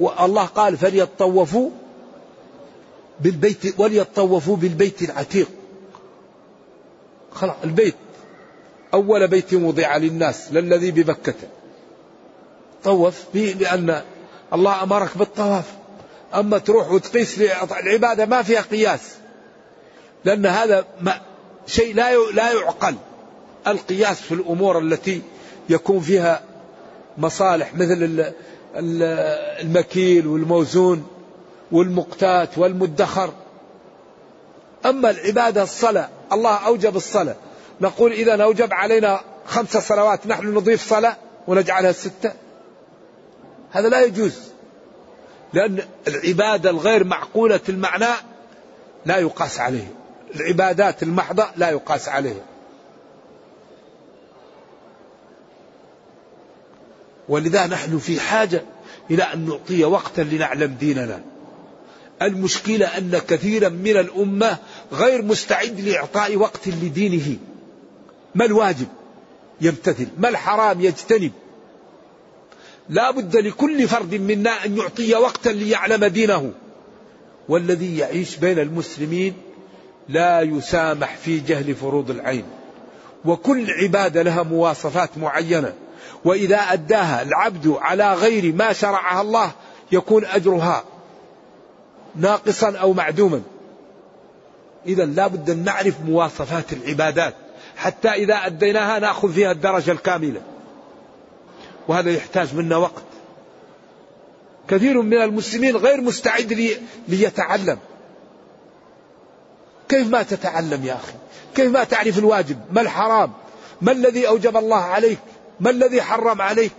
والله 0.00 0.44
قال 0.44 0.76
فليطوفوا 0.76 1.70
بالبيت 3.20 3.80
وليطوفوا 3.80 4.56
بالبيت 4.56 5.02
العتيق. 5.02 5.48
خلاص 7.32 7.56
البيت. 7.64 7.94
أول 8.94 9.28
بيت 9.28 9.54
وضع 9.54 9.96
للناس 9.96 10.52
للذي 10.52 10.90
ببكة 10.90 11.34
طوف 12.84 13.24
به 13.34 13.56
لأن 13.60 14.02
الله 14.52 14.82
أمرك 14.82 15.18
بالطواف. 15.18 15.81
أما 16.34 16.58
تروح 16.58 16.90
وتقيس 16.90 17.40
العبادة 17.82 18.26
ما 18.26 18.42
فيها 18.42 18.60
قياس. 18.60 19.00
لأن 20.24 20.46
هذا 20.46 20.84
ما 21.00 21.20
شيء 21.66 21.94
لا 21.94 22.16
لا 22.32 22.52
يعقل. 22.52 22.94
القياس 23.66 24.20
في 24.20 24.34
الأمور 24.34 24.78
التي 24.78 25.22
يكون 25.68 26.00
فيها 26.00 26.42
مصالح 27.18 27.74
مثل 27.74 28.32
المكيل 29.60 30.26
والموزون 30.26 31.06
والمقتات 31.72 32.58
والمدخر. 32.58 33.32
أما 34.86 35.10
العبادة 35.10 35.62
الصلاة 35.62 36.08
الله 36.32 36.66
أوجب 36.66 36.96
الصلاة. 36.96 37.36
نقول 37.80 38.12
إذا 38.12 38.42
أوجب 38.42 38.72
علينا 38.72 39.20
خمس 39.46 39.76
صلوات 39.76 40.26
نحن 40.26 40.54
نضيف 40.54 40.88
صلاة 40.88 41.16
ونجعلها 41.46 41.92
ستة. 41.92 42.32
هذا 43.70 43.88
لا 43.88 44.00
يجوز. 44.00 44.51
لأن 45.54 45.78
العبادة 46.08 46.70
الغير 46.70 47.04
معقولة 47.04 47.60
المعنى 47.68 48.14
لا 49.06 49.18
يقاس 49.18 49.60
عليه. 49.60 49.92
العبادات 50.34 51.02
المحضة 51.02 51.46
لا 51.56 51.70
يقاس 51.70 52.08
عليها 52.08 52.44
ولذا 57.28 57.66
نحن 57.66 57.98
في 57.98 58.20
حاجة 58.20 58.62
إلى 59.10 59.22
أن 59.22 59.46
نعطي 59.46 59.84
وقتا 59.84 60.20
لنعلم 60.20 60.76
ديننا. 60.80 61.22
المشكلة 62.22 62.86
أن 62.86 63.18
كثيرا 63.28 63.68
من 63.68 63.96
الأمة 63.96 64.58
غير 64.92 65.22
مستعد 65.22 65.80
لإعطاء 65.80 66.36
وقت 66.36 66.68
لدينه. 66.68 67.36
ما 68.34 68.44
الواجب؟ 68.44 68.86
يمتثل. 69.60 70.06
ما 70.18 70.28
الحرام؟ 70.28 70.80
يجتنب. 70.80 71.32
لا 72.88 73.10
بد 73.10 73.36
لكل 73.36 73.88
فرد 73.88 74.14
منا 74.14 74.64
أن 74.64 74.78
يعطي 74.78 75.14
وقتا 75.14 75.48
ليعلم 75.48 76.04
دينه. 76.04 76.52
والذي 77.48 77.98
يعيش 77.98 78.36
بين 78.36 78.58
المسلمين 78.58 79.34
لا 80.08 80.40
يسامح 80.40 81.16
في 81.16 81.38
جهل 81.38 81.74
فروض 81.74 82.10
العين. 82.10 82.44
وكل 83.24 83.70
عبادة 83.70 84.22
لها 84.22 84.42
مواصفات 84.42 85.18
معينة. 85.18 85.72
وإذا 86.24 86.56
أداها 86.56 87.22
العبد 87.22 87.76
على 87.80 88.14
غير 88.14 88.54
ما 88.54 88.72
شرعها 88.72 89.20
الله 89.20 89.52
يكون 89.92 90.24
أجرها 90.24 90.84
ناقصا 92.16 92.76
أو 92.76 92.92
معدوما. 92.92 93.42
إذا 94.86 95.04
لا 95.04 95.26
بد 95.26 95.50
أن 95.50 95.64
نعرف 95.64 95.94
مواصفات 96.00 96.72
العبادات. 96.72 97.34
حتى 97.76 98.08
إذا 98.08 98.34
أديناها 98.34 98.98
نأخذ 98.98 99.32
فيها 99.32 99.52
الدرجة 99.52 99.92
الكاملة. 99.92 100.40
وهذا 101.88 102.10
يحتاج 102.10 102.54
منا 102.54 102.76
وقت. 102.76 103.02
كثير 104.68 105.02
من 105.02 105.22
المسلمين 105.22 105.76
غير 105.76 106.00
مستعد 106.00 106.52
لي 106.52 106.76
ليتعلم. 107.08 107.78
كيف 109.88 110.08
ما 110.08 110.22
تتعلم 110.22 110.84
يا 110.84 110.94
أخي؟ 110.94 111.12
كيف 111.54 111.72
ما 111.72 111.84
تعرف 111.84 112.18
الواجب؟ 112.18 112.58
ما 112.72 112.80
الحرام؟ 112.80 113.32
ما 113.80 113.92
الذي 113.92 114.28
أوجب 114.28 114.56
الله 114.56 114.80
عليك؟ 114.80 115.18
ما 115.60 115.70
الذي 115.70 116.02
حرم 116.02 116.42
عليك؟ 116.42 116.72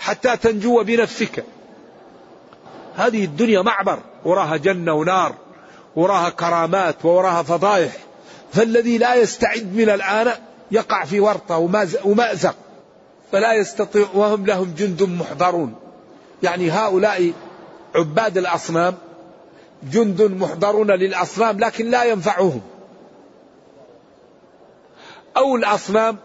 حتى 0.00 0.36
تنجو 0.36 0.82
بنفسك. 0.82 1.44
هذه 2.96 3.24
الدنيا 3.24 3.62
معبر. 3.62 3.98
وراها 4.24 4.56
جنة 4.56 4.92
ونار. 4.92 5.34
وراها 5.96 6.30
كرامات. 6.30 7.04
وراها 7.04 7.42
فضائح. 7.42 7.92
فالذي 8.52 8.98
لا 8.98 9.14
يستعد 9.14 9.74
من 9.74 9.90
الآن 9.90 10.32
يقع 10.70 11.04
في 11.04 11.20
ورطة 11.20 11.58
ومأزق. 12.04 12.54
فلا 13.32 13.52
يستطيع 13.52 14.06
وهم 14.14 14.46
لهم 14.46 14.74
جند 14.78 15.02
محضرون. 15.02 15.74
يعني 16.42 16.70
هؤلاء 16.70 17.32
عباد 17.94 18.38
الأصنام 18.38 18.94
جند 19.92 20.22
محضرون 20.22 20.90
للأصنام 20.90 21.58
لكن 21.58 21.90
لا 21.90 22.04
ينفعهم. 22.04 22.60
أو 25.36 25.56
الأصنام 25.56 26.16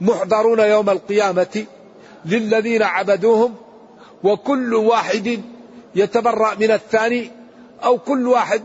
محضرون 0.00 0.58
يوم 0.58 0.90
القيامة 0.90 1.64
للذين 2.24 2.82
عبدوهم 2.82 3.54
وكل 4.24 4.74
واحد 4.74 5.42
يتبرأ 5.94 6.54
من 6.54 6.70
الثاني 6.70 7.30
أو 7.84 7.98
كل 7.98 8.28
واحد 8.28 8.62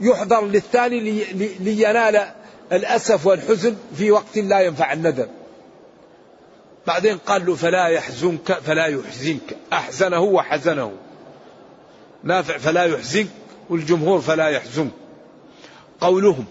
يحضر 0.00 0.46
للثاني 0.46 1.24
لينال 1.60 2.26
الأسف 2.72 3.26
والحزن 3.26 3.76
في 3.96 4.10
وقت 4.10 4.38
لا 4.38 4.60
ينفع 4.60 4.92
الندم. 4.92 5.26
بعدين 6.86 7.18
قال 7.18 7.46
له 7.46 7.54
فلا 7.54 7.86
يحزنك 7.86 8.52
فلا 8.52 8.86
يحزنك. 8.86 9.56
أحزنه 9.72 10.20
وحزنه. 10.20 10.92
نافع 12.24 12.58
فلا 12.58 12.84
يحزنك 12.84 13.28
والجمهور 13.70 14.20
فلا 14.20 14.48
يحزنك. 14.48 14.90
قولهم 16.00 16.44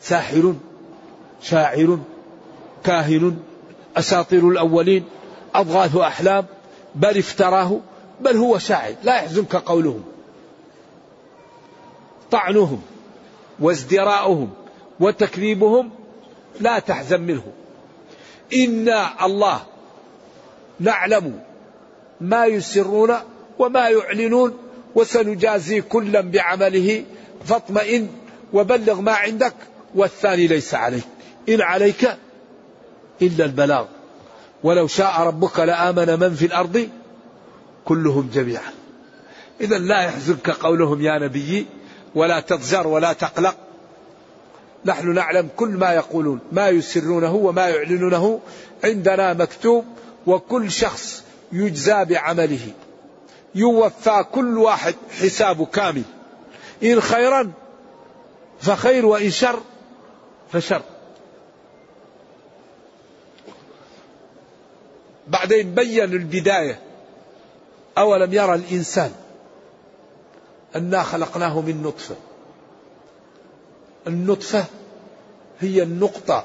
ساحر 0.00 0.54
شاعر 1.42 1.98
كاهن 2.84 3.36
أساطير 3.96 4.48
الأولين 4.48 5.04
أضغاث 5.54 5.96
أحلام 5.96 6.46
بل 6.94 7.18
افتراه 7.18 7.80
بل 8.20 8.36
هو 8.36 8.58
شاعر. 8.58 8.94
لا 9.04 9.16
يحزنك 9.16 9.56
قولهم. 9.56 10.04
طعنهم 12.30 12.82
وازدراؤهم 13.60 14.50
وتكذيبهم 15.00 15.90
لا 16.60 16.78
تحزن 16.78 17.20
منه. 17.20 17.42
إنا 18.54 19.26
الله 19.26 19.62
نعلم 20.80 21.40
ما 22.20 22.46
يسرون 22.46 23.14
وما 23.58 23.88
يعلنون 23.88 24.56
وسنجازي 24.94 25.80
كلا 25.80 26.20
بعمله 26.20 27.04
فاطمئن 27.44 28.08
وبلغ 28.52 29.00
ما 29.00 29.12
عندك 29.12 29.54
والثاني 29.94 30.46
ليس 30.46 30.74
عليك. 30.74 31.04
إن 31.48 31.60
عليك 31.60 32.16
إلا 33.22 33.44
البلاغ. 33.44 33.86
ولو 34.62 34.86
شاء 34.86 35.20
ربك 35.20 35.60
لآمن 35.60 36.20
من 36.20 36.34
في 36.34 36.46
الأرض 36.46 36.88
كلهم 37.84 38.30
جميعا. 38.34 38.72
إذا 39.60 39.78
لا 39.78 40.02
يحزنك 40.02 40.50
قولهم 40.50 41.02
يا 41.02 41.18
نبي 41.18 41.66
ولا 42.14 42.40
تضجر 42.40 42.86
ولا 42.86 43.12
تقلق. 43.12 43.56
نحن 44.84 45.14
نعلم 45.14 45.48
كل 45.56 45.68
ما 45.68 45.92
يقولون 45.92 46.40
ما 46.52 46.68
يسرونه 46.68 47.34
وما 47.34 47.68
يعلنونه 47.68 48.40
عندنا 48.84 49.32
مكتوب 49.32 49.84
وكل 50.26 50.70
شخص 50.70 51.24
يجزى 51.52 52.04
بعمله. 52.04 52.72
يوفى 53.54 54.24
كل 54.32 54.58
واحد 54.58 54.94
حسابه 55.20 55.66
كامل. 55.66 56.02
إن 56.82 57.00
خيرا 57.00 57.52
فخير 58.60 59.06
وإن 59.06 59.30
شر 59.30 59.60
فشر. 60.52 60.82
بعدين 65.28 65.74
بين 65.74 66.04
البداية. 66.04 66.80
أولم 67.98 68.32
يرى 68.32 68.54
الإنسان 68.54 69.12
أنا 70.76 71.02
خلقناه 71.02 71.60
من 71.60 71.82
نطفة. 71.82 72.16
النطفة 74.06 74.64
هي 75.60 75.82
النقطة 75.82 76.44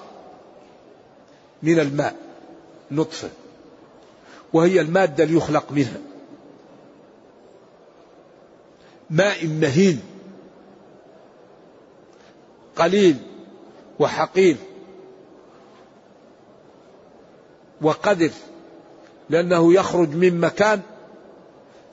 من 1.63 1.79
الماء 1.79 2.15
نطفة 2.91 3.29
وهي 4.53 4.81
المادة 4.81 5.23
اللي 5.23 5.37
يخلق 5.37 5.71
منها. 5.71 5.97
ماء 9.09 9.47
مهين 9.47 10.01
قليل 12.75 13.17
وحقير 13.99 14.55
وقدر 17.81 18.31
لأنه 19.29 19.73
يخرج 19.73 20.09
من 20.09 20.39
مكان 20.39 20.81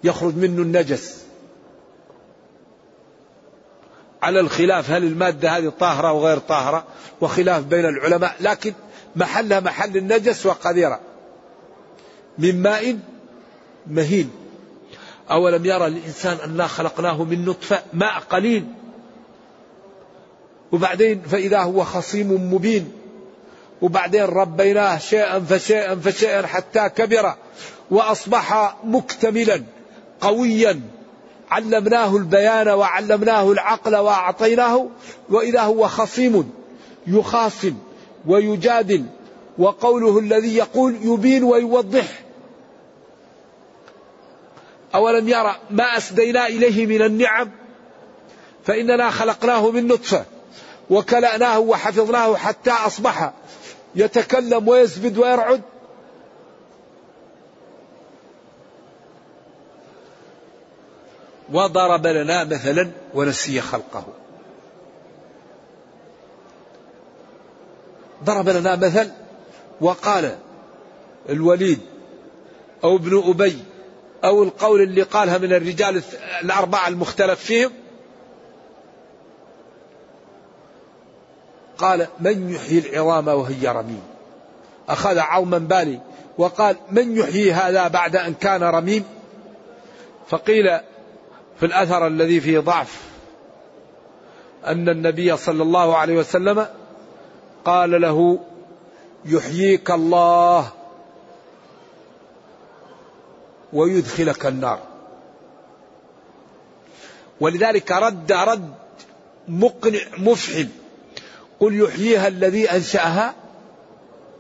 يخرج 0.05 0.37
منه 0.37 0.63
النجس. 0.63 1.24
على 4.25 4.41
الخلاف 4.41 4.91
هل 4.91 5.05
المادة 5.05 5.51
هذه 5.51 5.73
طاهرة 5.81 6.09
أو 6.09 6.27
غير 6.27 6.39
طاهرة 6.39 6.85
وخلاف 7.21 7.65
بين 7.65 7.85
العلماء 7.85 8.37
لكن 8.41 8.73
محلها 9.17 9.61
محل 9.61 9.97
النجس 9.97 10.47
وقذرة 10.47 11.01
من 12.39 12.63
ماء 12.63 12.99
مهين. 13.87 14.31
أولم 15.31 15.67
يرى 15.67 15.87
الإنسان 15.87 16.37
أنا 16.45 16.67
خلقناه 16.67 17.25
من 17.25 17.45
نطفة 17.45 17.83
ماء 17.93 18.19
قليل. 18.31 18.65
وبعدين 20.73 21.23
فإذا 21.23 21.59
هو 21.59 21.85
خصيم 21.85 22.55
مبين. 22.55 22.93
وبعدين 23.83 24.25
ربيناه 24.25 24.99
شيئا 24.99 25.41
فشيئا 25.41 25.95
فشيئا 25.95 26.47
حتى 26.47 26.89
كبر 26.89 27.35
وأصبح 27.91 28.77
مكتملا 28.85 29.63
قويا. 30.21 30.81
علمناه 31.55 32.17
البيان 32.17 32.69
وعلمناه 32.69 33.53
العقل 33.53 33.97
وأعطيناه 33.97 34.89
وإذا 35.31 35.61
هو 35.61 35.89
خصيم 35.89 36.53
يخاصم 37.07 37.75
ويجادل 38.27 39.05
وقوله 39.59 40.19
الذي 40.19 40.57
يقول 40.57 40.97
يبين 41.03 41.45
ويوضح. 41.45 42.07
أولم 44.95 45.29
يرى 45.29 45.57
ما 45.71 45.97
أسدينا 45.97 46.47
إليه 46.47 46.87
من 46.87 47.03
النعم؟ 47.03 47.51
فإننا 48.65 49.11
خلقناه 49.11 49.71
من 49.71 49.87
نطفة 49.87 50.25
وكلأناه 50.91 51.59
وحفظناه 51.59 52.37
حتى 52.37 52.71
أصبح 52.71 53.33
يتكلم 53.95 54.69
ويسبد 54.69 55.19
ويرعد. 55.19 55.63
وضرب 61.53 62.07
لنا 62.07 62.45
مثلا 62.45 62.91
ونسي 63.15 63.61
خلقه. 63.61 64.05
ضرب 68.25 68.49
لنا 68.49 68.77
مثل 68.77 69.11
وقال 69.81 70.39
الوليد 71.29 71.81
أو 72.85 72.97
ابن 72.97 73.23
أبي 73.27 73.59
أو 74.25 74.43
القول 74.43 74.83
اللي 74.83 75.03
قالها 75.03 75.39
من 75.39 75.53
الرجال 75.53 76.03
الأربعة 76.43 76.89
المختلف 76.89 77.41
فيهم. 77.41 77.73
قال 81.79 82.07
من 82.21 82.55
يحيي 82.55 82.79
العظام 82.79 83.29
وهي 83.29 83.69
رميم. 83.69 84.03
أخذ 84.89 85.19
عوما 85.19 85.59
بالي 85.59 86.01
وقال 86.39 86.77
من 86.91 87.17
يحيي 87.17 87.53
هذا 87.53 87.89
بعد 87.89 88.17
أن 88.17 88.35
كان 88.35 88.63
رميم؟ 88.63 89.05
فقيل 90.29 90.81
في 91.61 91.67
الأثر 91.67 92.07
الذي 92.07 92.41
فيه 92.41 92.59
ضعف 92.59 93.01
أن 94.67 94.89
النبي 94.89 95.37
صلى 95.37 95.63
الله 95.63 95.97
عليه 95.97 96.15
وسلم 96.19 96.67
قال 97.65 98.01
له 98.01 98.39
يحييك 99.25 99.91
الله 99.91 100.73
ويدخلك 103.73 104.47
النار. 104.47 104.81
ولذلك 107.41 107.93
رد 107.93 108.33
رد 108.33 108.75
مقنع 109.49 110.01
مفحم 110.19 110.67
قل 111.61 111.81
يحييها 111.81 112.29
الذي 112.29 112.71
أنشأها 112.71 113.35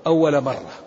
أول 0.07 0.40
مرة. 0.40 0.84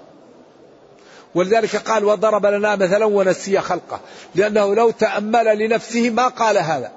ولذلك 1.35 1.75
قال 1.75 2.05
وضرب 2.05 2.45
لنا 2.45 2.75
مثلا 2.75 3.05
ونسي 3.05 3.59
خلقه. 3.59 3.99
لأنه 4.35 4.75
لو 4.75 4.91
تأمل 4.91 5.59
لنفسه 5.59 6.09
ما 6.09 6.27
قال 6.27 6.57
هذا. 6.57 6.91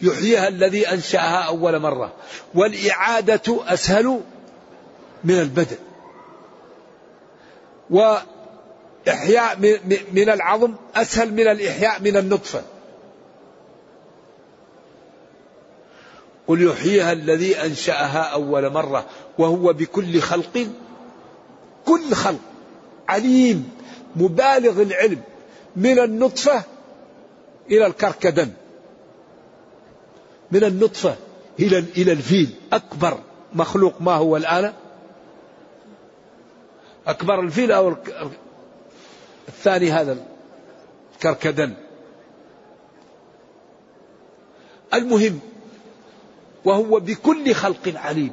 يحييها 0.00 0.48
الذي 0.48 0.88
أنشأها 0.88 1.42
أول 1.42 1.78
مرة. 1.78 2.12
والإعادة 2.54 3.60
أسهل 3.68 4.20
من 5.24 5.40
البدء. 5.40 5.78
وإحياء 7.90 9.78
من 10.12 10.28
العظم 10.28 10.74
أسهل 10.94 11.32
من 11.32 11.48
الإحياء 11.48 12.00
من 12.00 12.16
النطفة. 12.16 12.62
قل 16.48 16.62
يحييها 16.62 17.12
الذي 17.12 17.56
أنشأها 17.62 18.22
أول 18.22 18.70
مرة. 18.70 19.04
وهو 19.38 19.72
بكل 19.72 20.20
خلق 20.20 20.66
كل 21.86 22.14
خلق. 22.14 22.53
عليم 23.08 23.70
مبالغ 24.16 24.82
العلم 24.82 25.20
من 25.76 25.98
النطفة 25.98 26.62
إلى 27.70 27.86
الكركدن. 27.86 28.50
من 30.52 30.64
النطفة 30.64 31.16
إلى 31.60 31.78
إلى 31.78 32.12
الفيل. 32.12 32.50
أكبر 32.72 33.18
مخلوق 33.54 34.00
ما 34.00 34.14
هو 34.14 34.36
الآن؟ 34.36 34.72
أكبر 37.06 37.40
الفيل 37.40 37.72
أو 37.72 37.94
الثاني 39.48 39.90
هذا 39.90 40.16
الكركدن. 41.14 41.74
المهم 44.94 45.40
وهو 46.64 47.00
بكل 47.00 47.54
خلق 47.54 47.92
عليم. 47.94 48.32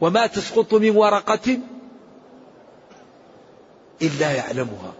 وما 0.00 0.26
تسقط 0.26 0.74
من 0.74 0.96
ورقة 0.96 1.58
إلا 4.02 4.32
يعلمها. 4.32 4.92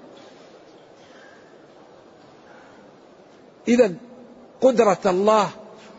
إذا 3.68 3.94
قدرة 4.60 4.98
الله 5.06 5.50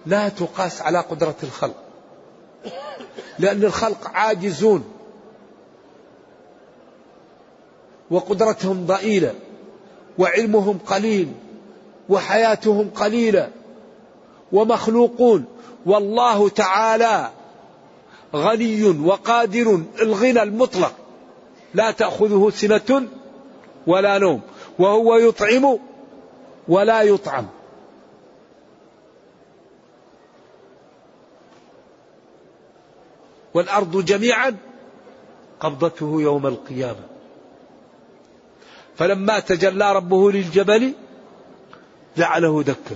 لا 0.05 0.29
تقاس 0.29 0.81
على 0.81 0.99
قدرة 0.99 1.35
الخلق. 1.43 1.75
لأن 3.39 3.63
الخلق 3.63 4.07
عاجزون. 4.07 4.83
وقدرتهم 8.11 8.85
ضئيلة. 8.85 9.35
وعلمهم 10.17 10.79
قليل. 10.87 11.33
وحياتهم 12.09 12.89
قليلة. 12.95 13.49
ومخلوقون. 14.51 15.45
والله 15.85 16.49
تعالى 16.49 17.31
غني 18.35 18.83
وقادر 18.83 19.81
الغنى 20.01 20.43
المطلق. 20.43 20.93
لا 21.73 21.91
تأخذه 21.91 22.51
سنة 22.55 23.07
ولا 23.87 24.17
نوم 24.17 24.41
وهو 24.79 25.15
يطعم 25.15 25.79
ولا 26.67 27.01
يطعم. 27.01 27.47
والأرض 33.53 34.05
جميعا 34.05 34.55
قبضته 35.59 36.21
يوم 36.21 36.47
القيامة. 36.47 37.05
فلما 38.95 39.39
تجلى 39.39 39.93
ربه 39.93 40.31
للجبل 40.31 40.93
جعله 42.17 42.63
دكا. 42.63 42.95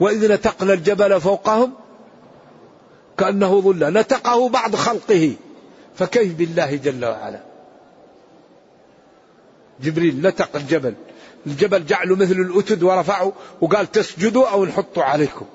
وإذ 0.00 0.32
نتقنا 0.32 0.72
الجبل 0.72 1.20
فوقهم 1.20 1.72
كأنه 3.18 3.60
ظل 3.60 3.98
نتقه 3.98 4.48
بعض 4.48 4.76
خلقه. 4.76 5.32
فكيف 5.94 6.34
بالله 6.34 6.76
جل 6.76 7.04
وعلا؟ 7.04 7.53
جبريل 9.80 10.26
نتق 10.26 10.56
الجبل 10.56 10.94
الجبل 11.46 11.86
جعله 11.86 12.16
مثل 12.16 12.32
الأتد 12.32 12.82
ورفعه 12.82 13.32
وقال 13.60 13.92
تسجدوا 13.92 14.48
أو 14.48 14.64
نحطه 14.64 15.02
عليكم. 15.02 15.46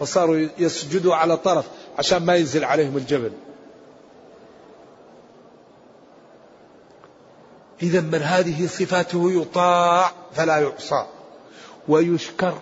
فصاروا 0.00 0.48
يسجدوا 0.58 1.14
على 1.14 1.36
طرف 1.36 1.66
عشان 1.98 2.22
ما 2.22 2.34
ينزل 2.34 2.64
عليهم 2.64 2.96
الجبل. 2.96 3.32
إذا 7.82 8.00
من 8.00 8.22
هذه 8.22 8.66
صفاته 8.66 9.32
يطاع 9.32 10.12
فلا 10.34 10.58
يعصى 10.58 11.06
ويشكر 11.88 12.58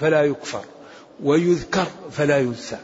فلا 0.00 0.24
يكفر 0.24 0.64
ويذكر 1.22 1.86
فلا 2.10 2.38
ينسى. 2.38 2.78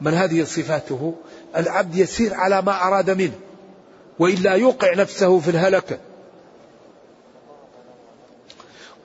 من 0.00 0.14
هذه 0.14 0.44
صفاته؟ 0.44 1.14
العبد 1.56 1.94
يسير 1.94 2.34
على 2.34 2.62
ما 2.62 2.86
أراد 2.86 3.10
منه. 3.10 3.38
وإلا 4.20 4.52
يوقع 4.52 4.94
نفسه 4.94 5.40
في 5.40 5.50
الهلكة 5.50 5.98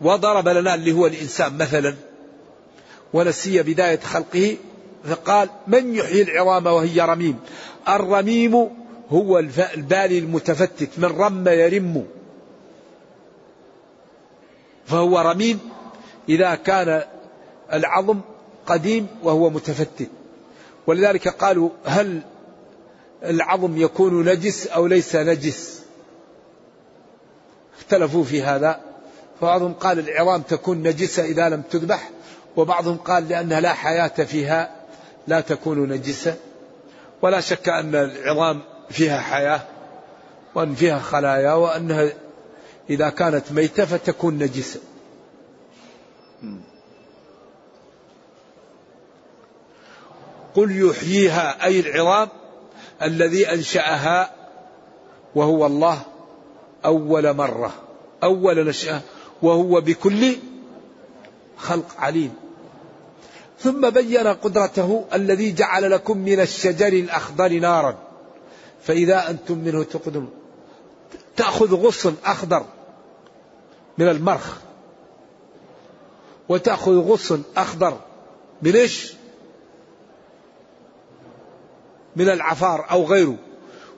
وضرب 0.01 0.47
لنا 0.47 0.75
اللي 0.75 0.91
هو 0.91 1.08
الإنسان 1.08 1.58
مثلا 1.58 1.95
ونسي 3.13 3.63
بداية 3.63 3.99
خلقه 3.99 4.58
فقال 5.06 5.49
من 5.67 5.95
يحيي 5.95 6.21
العظام 6.21 6.65
وهي 6.65 7.01
رميم؟ 7.01 7.39
الرميم 7.89 8.69
هو 9.10 9.39
البالي 9.39 10.17
المتفتت 10.19 10.89
من 10.97 11.06
رم 11.06 11.47
يرم. 11.47 12.06
فهو 14.86 15.19
رميم 15.19 15.60
إذا 16.30 16.56
كان 16.56 17.04
العظم 17.73 18.19
قديم 18.65 19.08
وهو 19.23 19.49
متفتت. 19.49 20.10
ولذلك 20.88 21.28
قالوا 21.28 21.69
هل 21.86 22.21
العظم 23.29 23.77
يكون 23.77 24.29
نجس 24.29 24.67
أو 24.67 24.88
ليس 24.88 25.15
نجس. 25.15 25.81
اختلفوا 27.77 28.23
في 28.23 28.43
هذا. 28.43 28.81
فبعضهم 29.41 29.73
قال 29.73 29.99
العظام 29.99 30.41
تكون 30.41 30.83
نجسة 30.83 31.25
إذا 31.25 31.49
لم 31.49 31.61
تذبح 31.61 32.09
وبعضهم 32.55 32.97
قال 32.97 33.29
لأنها 33.29 33.61
لا 33.61 33.73
حياة 33.73 34.07
فيها 34.07 34.75
لا 35.27 35.41
تكون 35.41 35.89
نجسة. 35.89 36.35
ولا 37.21 37.41
شك 37.41 37.69
أن 37.69 37.95
العظام 37.95 38.61
فيها 38.89 39.19
حياة 39.19 39.61
وأن 40.55 40.75
فيها 40.75 40.99
خلايا 40.99 41.53
وأنها 41.53 42.13
إذا 42.89 43.09
كانت 43.09 43.51
ميتة 43.51 43.85
فتكون 43.85 44.38
نجسة. 44.38 44.79
قل 50.55 50.89
يحييها 50.89 51.65
أي 51.65 51.79
العظام 51.79 52.29
الذي 53.01 53.53
أنشأها 53.53 54.31
وهو 55.36 55.65
الله 55.65 56.01
أول 56.86 57.34
مرة. 57.34 57.73
أول 58.23 58.67
نشأة 58.67 59.01
وهو 59.41 59.81
بكل 59.81 60.36
خلق 61.58 61.95
عليم. 61.97 62.34
ثم 63.60 63.89
بين 63.89 64.27
قدرته 64.27 65.05
الذي 65.13 65.51
جعل 65.51 65.91
لكم 65.91 66.17
من 66.17 66.39
الشجر 66.39 66.88
الأخضر 66.88 67.60
نارا. 67.60 67.97
فإذا 68.84 69.29
أنتم 69.29 69.58
منه 69.58 69.84
تقدمون 69.84 70.34
تأخذ 71.36 71.75
غصن 71.75 72.15
أخضر 72.25 72.65
من 73.97 74.10
المرخ. 74.10 74.58
وتأخذ 76.49 76.99
غصن 76.99 77.41
أخضر 77.58 77.97
من 78.62 78.75
إيش؟ 78.75 79.13
من 82.15 82.30
العفار 82.30 82.86
أو 82.91 83.04
غيره 83.06 83.36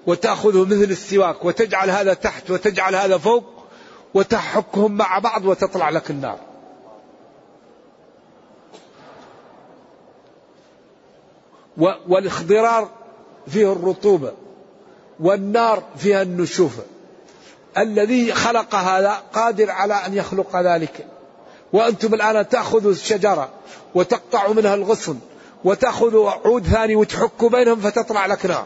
وتأخذه 0.08 0.66
مثل 0.66 0.92
السواك 0.92 1.46
وتجعل 1.46 1.90
هذا 1.90 2.14
تحت 2.14 2.52
وتجعل 2.52 2.96
هذا 2.96 3.18
فوق 3.18 3.44
وتحكهم 4.14 4.92
مع 4.92 5.20
بعض 5.20 5.46
وتطلع 5.46 5.90
لك 5.90 6.12
النار. 6.12 6.40
والاخضرار 12.08 12.90
فيه 13.48 13.72
الرطوبة 13.72 14.34
والنار 15.20 15.84
فيها 15.98 16.22
النشوفة 16.22 16.84
الذي 17.78 18.34
خلق 18.34 18.76
هذا 18.76 19.22
قادر 19.34 19.72
على 19.72 19.94
أن 19.94 20.14
يخلق 20.14 20.62
ذلك. 20.62 21.08
وأنتم 21.74 22.14
الآن 22.14 22.50
تأخذوا 22.50 22.92
الشجرة 22.92 23.50
وتقطعوا 23.96 24.54
منها 24.54 24.76
الغصن 24.76 25.20
وتأخذوا 25.64 26.30
عود 26.32 26.64
ثاني 26.64 26.96
وتحكوا 26.96 27.50
بينهم 27.50 27.80
فتطلع 27.80 28.26
لك 28.26 28.46
نار. 28.46 28.66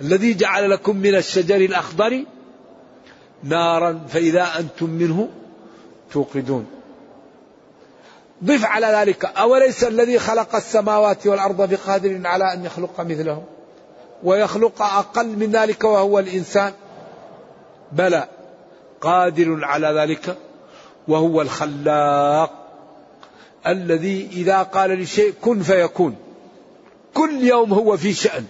الذي 0.00 0.34
جعل 0.34 0.70
لكم 0.70 0.96
من 0.96 1.14
الشجر 1.14 1.56
الأخضر 1.56 2.24
نارا 3.42 4.00
فإذا 4.08 4.46
أنتم 4.58 4.90
منه 4.90 5.28
توقدون. 6.12 6.66
ضف 8.44 8.64
على 8.64 8.86
ذلك. 8.86 9.24
أوليس 9.24 9.84
الذي 9.84 10.18
خلق 10.18 10.56
السماوات 10.56 11.26
والأرض 11.26 11.70
بقادر 11.70 12.20
على 12.24 12.52
أن 12.52 12.64
يخلق 12.64 13.00
مثلهم؟ 13.00 13.44
ويخلق 14.22 14.82
أقل 14.82 15.26
من 15.26 15.50
ذلك 15.50 15.84
وهو 15.84 16.18
الإنسان؟ 16.18 16.72
بلى. 17.92 18.28
قادر 19.00 19.64
على 19.64 19.86
ذلك 19.86 20.36
وهو 21.08 21.42
الخلاق. 21.42 22.63
الذي 23.66 24.28
إذا 24.32 24.62
قال 24.62 24.90
لشيء 24.90 25.34
كن 25.42 25.62
فيكون. 25.62 26.16
كل 27.14 27.42
يوم 27.42 27.72
هو 27.72 27.96
في 27.96 28.12
شأن. 28.12 28.46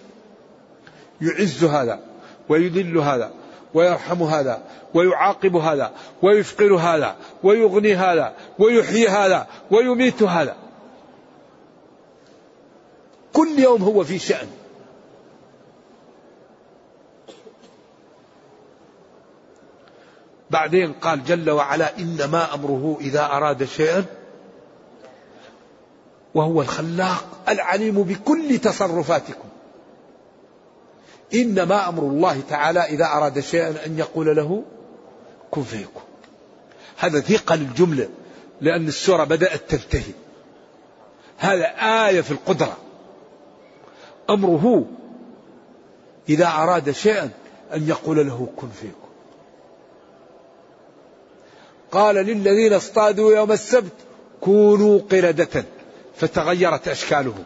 يعز 1.20 1.64
هذا 1.64 2.00
ويذل 2.48 2.98
هذا 2.98 3.32
ويرحم 3.74 4.22
هذا 4.22 4.62
ويعاقب 4.94 5.56
هذا 5.56 5.92
ويفقر 6.22 6.74
هذا 6.74 7.16
ويغني 7.42 7.94
هذا 7.94 8.32
ويحيي 8.58 9.08
هذا 9.08 9.46
ويميت 9.70 10.22
هذا. 10.22 10.56
كل 13.32 13.58
يوم 13.58 13.82
هو 13.82 14.04
في 14.04 14.18
شأن. 14.18 14.48
بعدين 20.50 20.92
قال 20.92 21.24
جل 21.24 21.50
وعلا 21.50 21.98
إنما 21.98 22.54
أمره 22.54 22.98
إذا 23.00 23.24
أراد 23.24 23.64
شيئا 23.64 24.04
وهو 26.34 26.62
الخلاق 26.62 27.26
العليم 27.48 28.02
بكل 28.02 28.58
تصرفاتكم. 28.58 29.48
إنما 31.34 31.88
أمر 31.88 32.02
الله 32.02 32.40
تعالى 32.48 32.80
إذا 32.80 33.04
أراد 33.04 33.40
شيئا 33.40 33.86
أن 33.86 33.98
يقول 33.98 34.36
له 34.36 34.62
كن 35.50 35.62
فيكون. 35.62 36.02
هذا 36.98 37.20
ثقل 37.20 37.60
الجملة 37.60 38.08
لأن 38.60 38.88
السورة 38.88 39.24
بدأت 39.24 39.70
تنتهي 39.70 40.12
هذا 41.38 41.66
آية 42.06 42.20
في 42.20 42.30
القدرة. 42.30 42.76
أمره 44.30 44.84
إذا 46.28 46.46
أراد 46.46 46.90
شيئا 46.90 47.30
أن 47.74 47.88
يقول 47.88 48.26
له 48.26 48.48
كن 48.56 48.68
فيكون. 48.68 49.10
قال 51.92 52.14
للذين 52.14 52.72
اصطادوا 52.72 53.34
يوم 53.34 53.52
السبت 53.52 53.92
كونوا 54.40 55.00
قردة. 55.10 55.64
فتغيرت 56.16 56.88
أشكالهم 56.88 57.44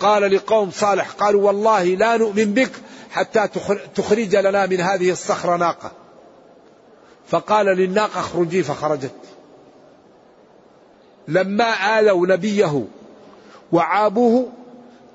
قال 0.00 0.34
لقوم 0.34 0.70
صالح 0.70 1.10
قالوا 1.10 1.46
والله 1.46 1.84
لا 1.84 2.16
نؤمن 2.16 2.54
بك 2.54 2.70
حتى 3.10 3.48
تخرج 3.94 4.36
لنا 4.36 4.66
من 4.66 4.80
هذه 4.80 5.10
الصخرة 5.10 5.56
ناقة. 5.56 5.92
فقال 7.28 7.66
للناقة 7.66 8.20
اخرجي 8.20 8.62
فخرجت. 8.62 9.14
لما 11.28 11.64
آذوا 11.64 12.26
نبيه 12.26 12.84
وعابوه 13.72 14.52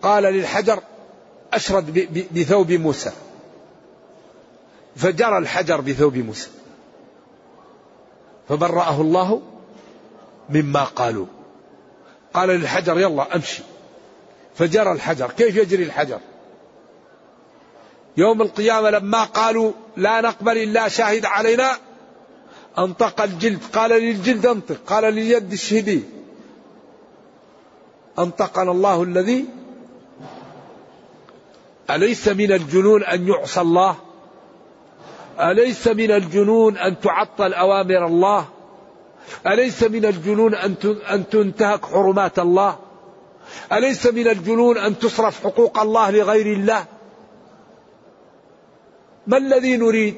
قال 0.02 0.24
للحجر 0.24 0.80
أشرد 1.54 2.08
بثوب 2.32 2.72
موسى. 2.72 3.12
فجرى 4.96 5.38
الحجر 5.38 5.82
بثوب 5.82 6.18
موسى. 6.18 6.50
فبرأه 8.50 9.02
الله 9.02 9.42
مما 10.50 10.84
قالوا. 10.84 11.26
قال 12.34 12.50
للحجر 12.50 13.00
يلا 13.00 13.36
أمشي. 13.36 13.64
فجرى 14.56 14.92
الحجر. 14.92 15.32
كيف 15.32 15.56
يجري 15.56 15.84
الحجر؟ 15.84 16.20
يوم 18.18 18.42
القيامة 18.42 18.90
لما 18.90 19.24
قالوا 19.24 19.72
لا 19.98 20.22
نقبل 20.22 20.58
إلا 20.58 20.88
شاهد 20.88 21.26
علينا 21.26 21.72
أنطق 22.78 23.22
الجلد. 23.22 23.60
قال 23.74 23.90
للجلد 23.90 24.46
أنطق. 24.46 24.78
قال 24.88 25.04
لليد 25.04 25.54
اشهدي 25.54 26.04
أنطقنا 28.20 28.72
الله 28.72 29.04
الذي 29.04 29.46
أليس 31.90 32.28
من 32.28 32.52
الجنون 32.52 33.04
أن 33.04 33.28
يعصى 33.28 33.62
الله؟ 33.62 33.96
أليس 35.40 35.88
من 35.88 36.12
الجنون 36.12 36.78
أن 36.78 37.00
تعطل 37.00 37.54
أوامر 37.54 38.06
الله؟ 38.06 38.46
أليس 39.48 39.84
من 39.84 40.06
الجنون 40.06 40.56
أن 41.12 41.30
تنتهك 41.30 41.86
حرمات 41.86 42.40
الله؟ 42.40 42.78
أليس 43.72 44.06
من 44.08 44.28
الجنون 44.28 44.78
أن 44.78 45.00
تصرف 45.00 45.44
حقوق 45.44 45.80
الله 45.80 46.12
لغير 46.12 46.46
الله؟ 46.46 46.86
ما 49.28 49.38
الذي 49.38 49.78
نريد؟ 49.78 50.16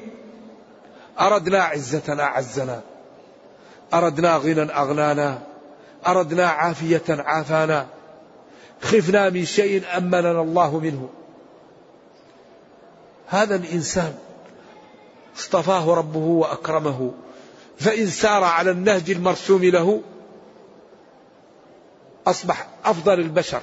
أردنا 1.20 1.62
عزة 1.62 2.22
أعزنا 2.22 2.80
أردنا 3.94 4.36
غنى 4.36 4.62
أغنانا. 4.62 5.38
أردنا 6.06 6.46
عافية 6.46 7.02
عافانا. 7.08 7.86
خفنا 8.82 9.30
من 9.30 9.44
شيء 9.44 9.84
أمننا 9.96 10.40
الله 10.42 10.78
منه. 10.78 11.08
هذا 13.26 13.56
الإنسان 13.56 14.14
اصطفاه 15.36 15.94
ربه 15.94 16.18
وأكرمه. 16.18 17.12
فإن 17.78 18.06
سار 18.06 18.44
على 18.44 18.70
النهج 18.70 19.10
المرسوم 19.10 19.64
له 19.64 20.02
أصبح 22.26 22.66
أفضل 22.84 23.20
البشر. 23.20 23.62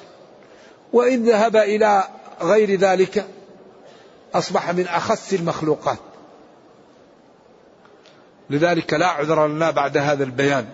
وإن 0.92 1.24
ذهب 1.24 1.56
إلى 1.56 2.04
غير 2.42 2.78
ذلك 2.78 3.26
أصبح 4.34 4.70
من 4.70 4.86
أخس 4.86 5.34
المخلوقات. 5.34 5.98
لذلك 8.50 8.94
لا 8.94 9.06
عذر 9.06 9.46
لنا 9.46 9.70
بعد 9.70 9.96
هذا 9.96 10.24
البيان. 10.24 10.66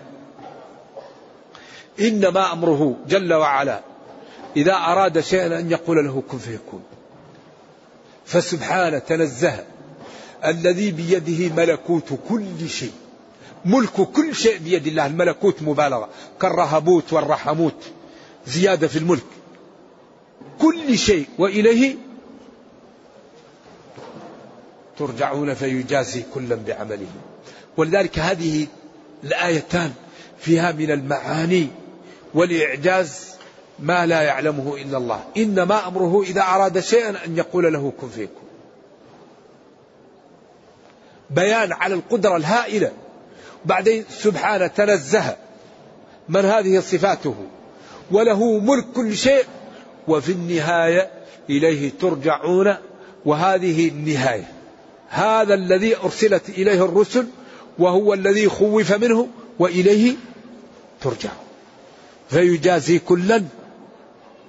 إنما 1.99 2.53
أمره 2.53 2.95
جل 3.07 3.33
وعلا 3.33 3.81
إذا 4.55 4.73
أراد 4.73 5.19
شيئا 5.19 5.59
أن 5.59 5.71
يقول 5.71 6.05
له 6.05 6.23
كن 6.31 6.37
فيكون. 6.37 6.83
فسبحانه 8.25 8.99
تنزه 8.99 9.63
الذي 10.45 10.91
بيده 10.91 11.55
ملكوت 11.55 12.19
كل 12.29 12.69
شيء. 12.69 13.02
ملك 13.65 14.01
كل 14.01 14.35
شيء 14.35 14.57
بيد 14.57 14.87
الله 14.87 15.05
الملكوت 15.05 15.61
مبالغة. 15.61 16.09
كالرهبوت 16.41 17.13
والرحموت 17.13 17.75
زيادة 18.47 18.87
في 18.87 18.99
الملك. 18.99 19.23
كل 20.59 20.97
شيء 20.97 21.25
وإليه 21.37 21.95
ترجعون 24.97 25.53
فيجازي 25.53 26.23
كلا 26.33 26.55
بعمله. 26.55 27.07
ولذلك 27.77 28.19
هذه 28.19 28.67
الآيتان 29.23 29.93
فيها 30.39 30.71
من 30.71 30.91
المعاني 30.91 31.67
والإعجاز 32.33 33.33
ما 33.79 34.05
لا 34.05 34.21
يعلمه 34.21 34.75
إلا 34.75 34.97
الله. 34.97 35.23
إنما 35.37 35.87
أمره 35.87 36.23
إذا 36.23 36.41
أراد 36.41 36.79
شيئا 36.79 37.25
أن 37.25 37.37
يقول 37.37 37.73
له 37.73 37.93
كن 38.01 38.09
فيكون. 38.09 38.43
بيان 41.29 41.73
على 41.73 41.93
القدرة 41.93 42.35
الهائلة. 42.35 42.91
بعدين 43.65 44.05
سبحانه 44.09 44.67
تنزه 44.67 45.37
من 46.29 46.45
هذه 46.45 46.79
صفاته. 46.79 47.35
وله 48.11 48.59
ملك 48.59 48.85
كل 48.95 49.17
شيء 49.17 49.45
وفي 50.07 50.31
النهاية 50.31 51.09
إليه 51.49 51.91
ترجعون 52.01 52.75
وهذه 53.25 53.87
النهاية. 53.87 54.51
هذا 55.09 55.53
الذي 55.53 55.97
أرسلت 55.97 56.49
إليه 56.49 56.85
الرسل 56.85 57.27
وهو 57.79 58.13
الذي 58.13 58.49
خوف 58.49 58.93
منه 58.93 59.27
وإليه 59.59 60.15
ترجع 61.01 61.29
فيجازي 62.29 62.99
كلا 62.99 63.43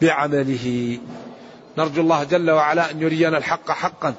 بعمله. 0.03 0.99
نرجو 1.79 2.01
الله 2.03 2.25
جل 2.25 2.51
وعلا 2.51 2.91
أن 2.91 3.03
يرينا 3.03 3.39
الحق 3.39 3.71
حقا 3.71 4.15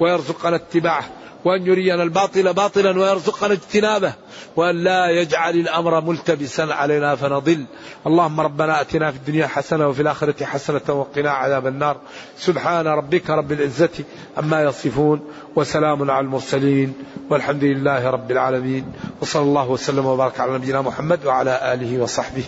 ويرزقنا 0.00 0.56
اتباعه. 0.56 1.19
وأن 1.44 1.66
يرينا 1.66 2.02
الباطل 2.02 2.52
باطلا 2.52 2.98
ويرزقنا 2.98 3.52
اجتنابه 3.52 4.12
وأن 4.56 4.84
لا 4.84 5.10
يجعل 5.10 5.54
الأمر 5.54 6.00
ملتبسا 6.00 6.62
علينا 6.62 7.16
فنضل. 7.16 7.64
اللهم 8.06 8.40
ربنا 8.40 8.80
أتنا 8.80 9.10
في 9.10 9.16
الدنيا 9.16 9.46
حسنة 9.46 9.88
وفي 9.88 10.02
الآخرة 10.02 10.44
حسنة 10.44 10.80
وقنا 10.88 11.30
عذاب 11.30 11.66
النار. 11.66 11.96
سبحان 12.38 12.86
ربك 12.86 13.30
رب 13.30 13.52
العزة 13.52 14.04
عما 14.38 14.62
يصفون 14.62 15.20
وسلام 15.56 16.10
على 16.10 16.24
المرسلين 16.24 16.94
والحمد 17.30 17.64
لله 17.64 18.10
رب 18.10 18.30
العالمين. 18.30 18.92
وصلى 19.20 19.42
الله 19.42 19.68
وسلم 19.68 20.06
وبارك 20.06 20.40
على 20.40 20.52
نبينا 20.52 20.80
محمد 20.80 21.26
وعلى 21.26 21.74
آله 21.74 22.02
وصحبه. 22.02 22.44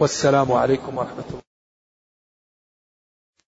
والسلام 0.00 0.52
عليكم 0.52 0.98
ورحمة 0.98 1.24
الله. 1.30 1.49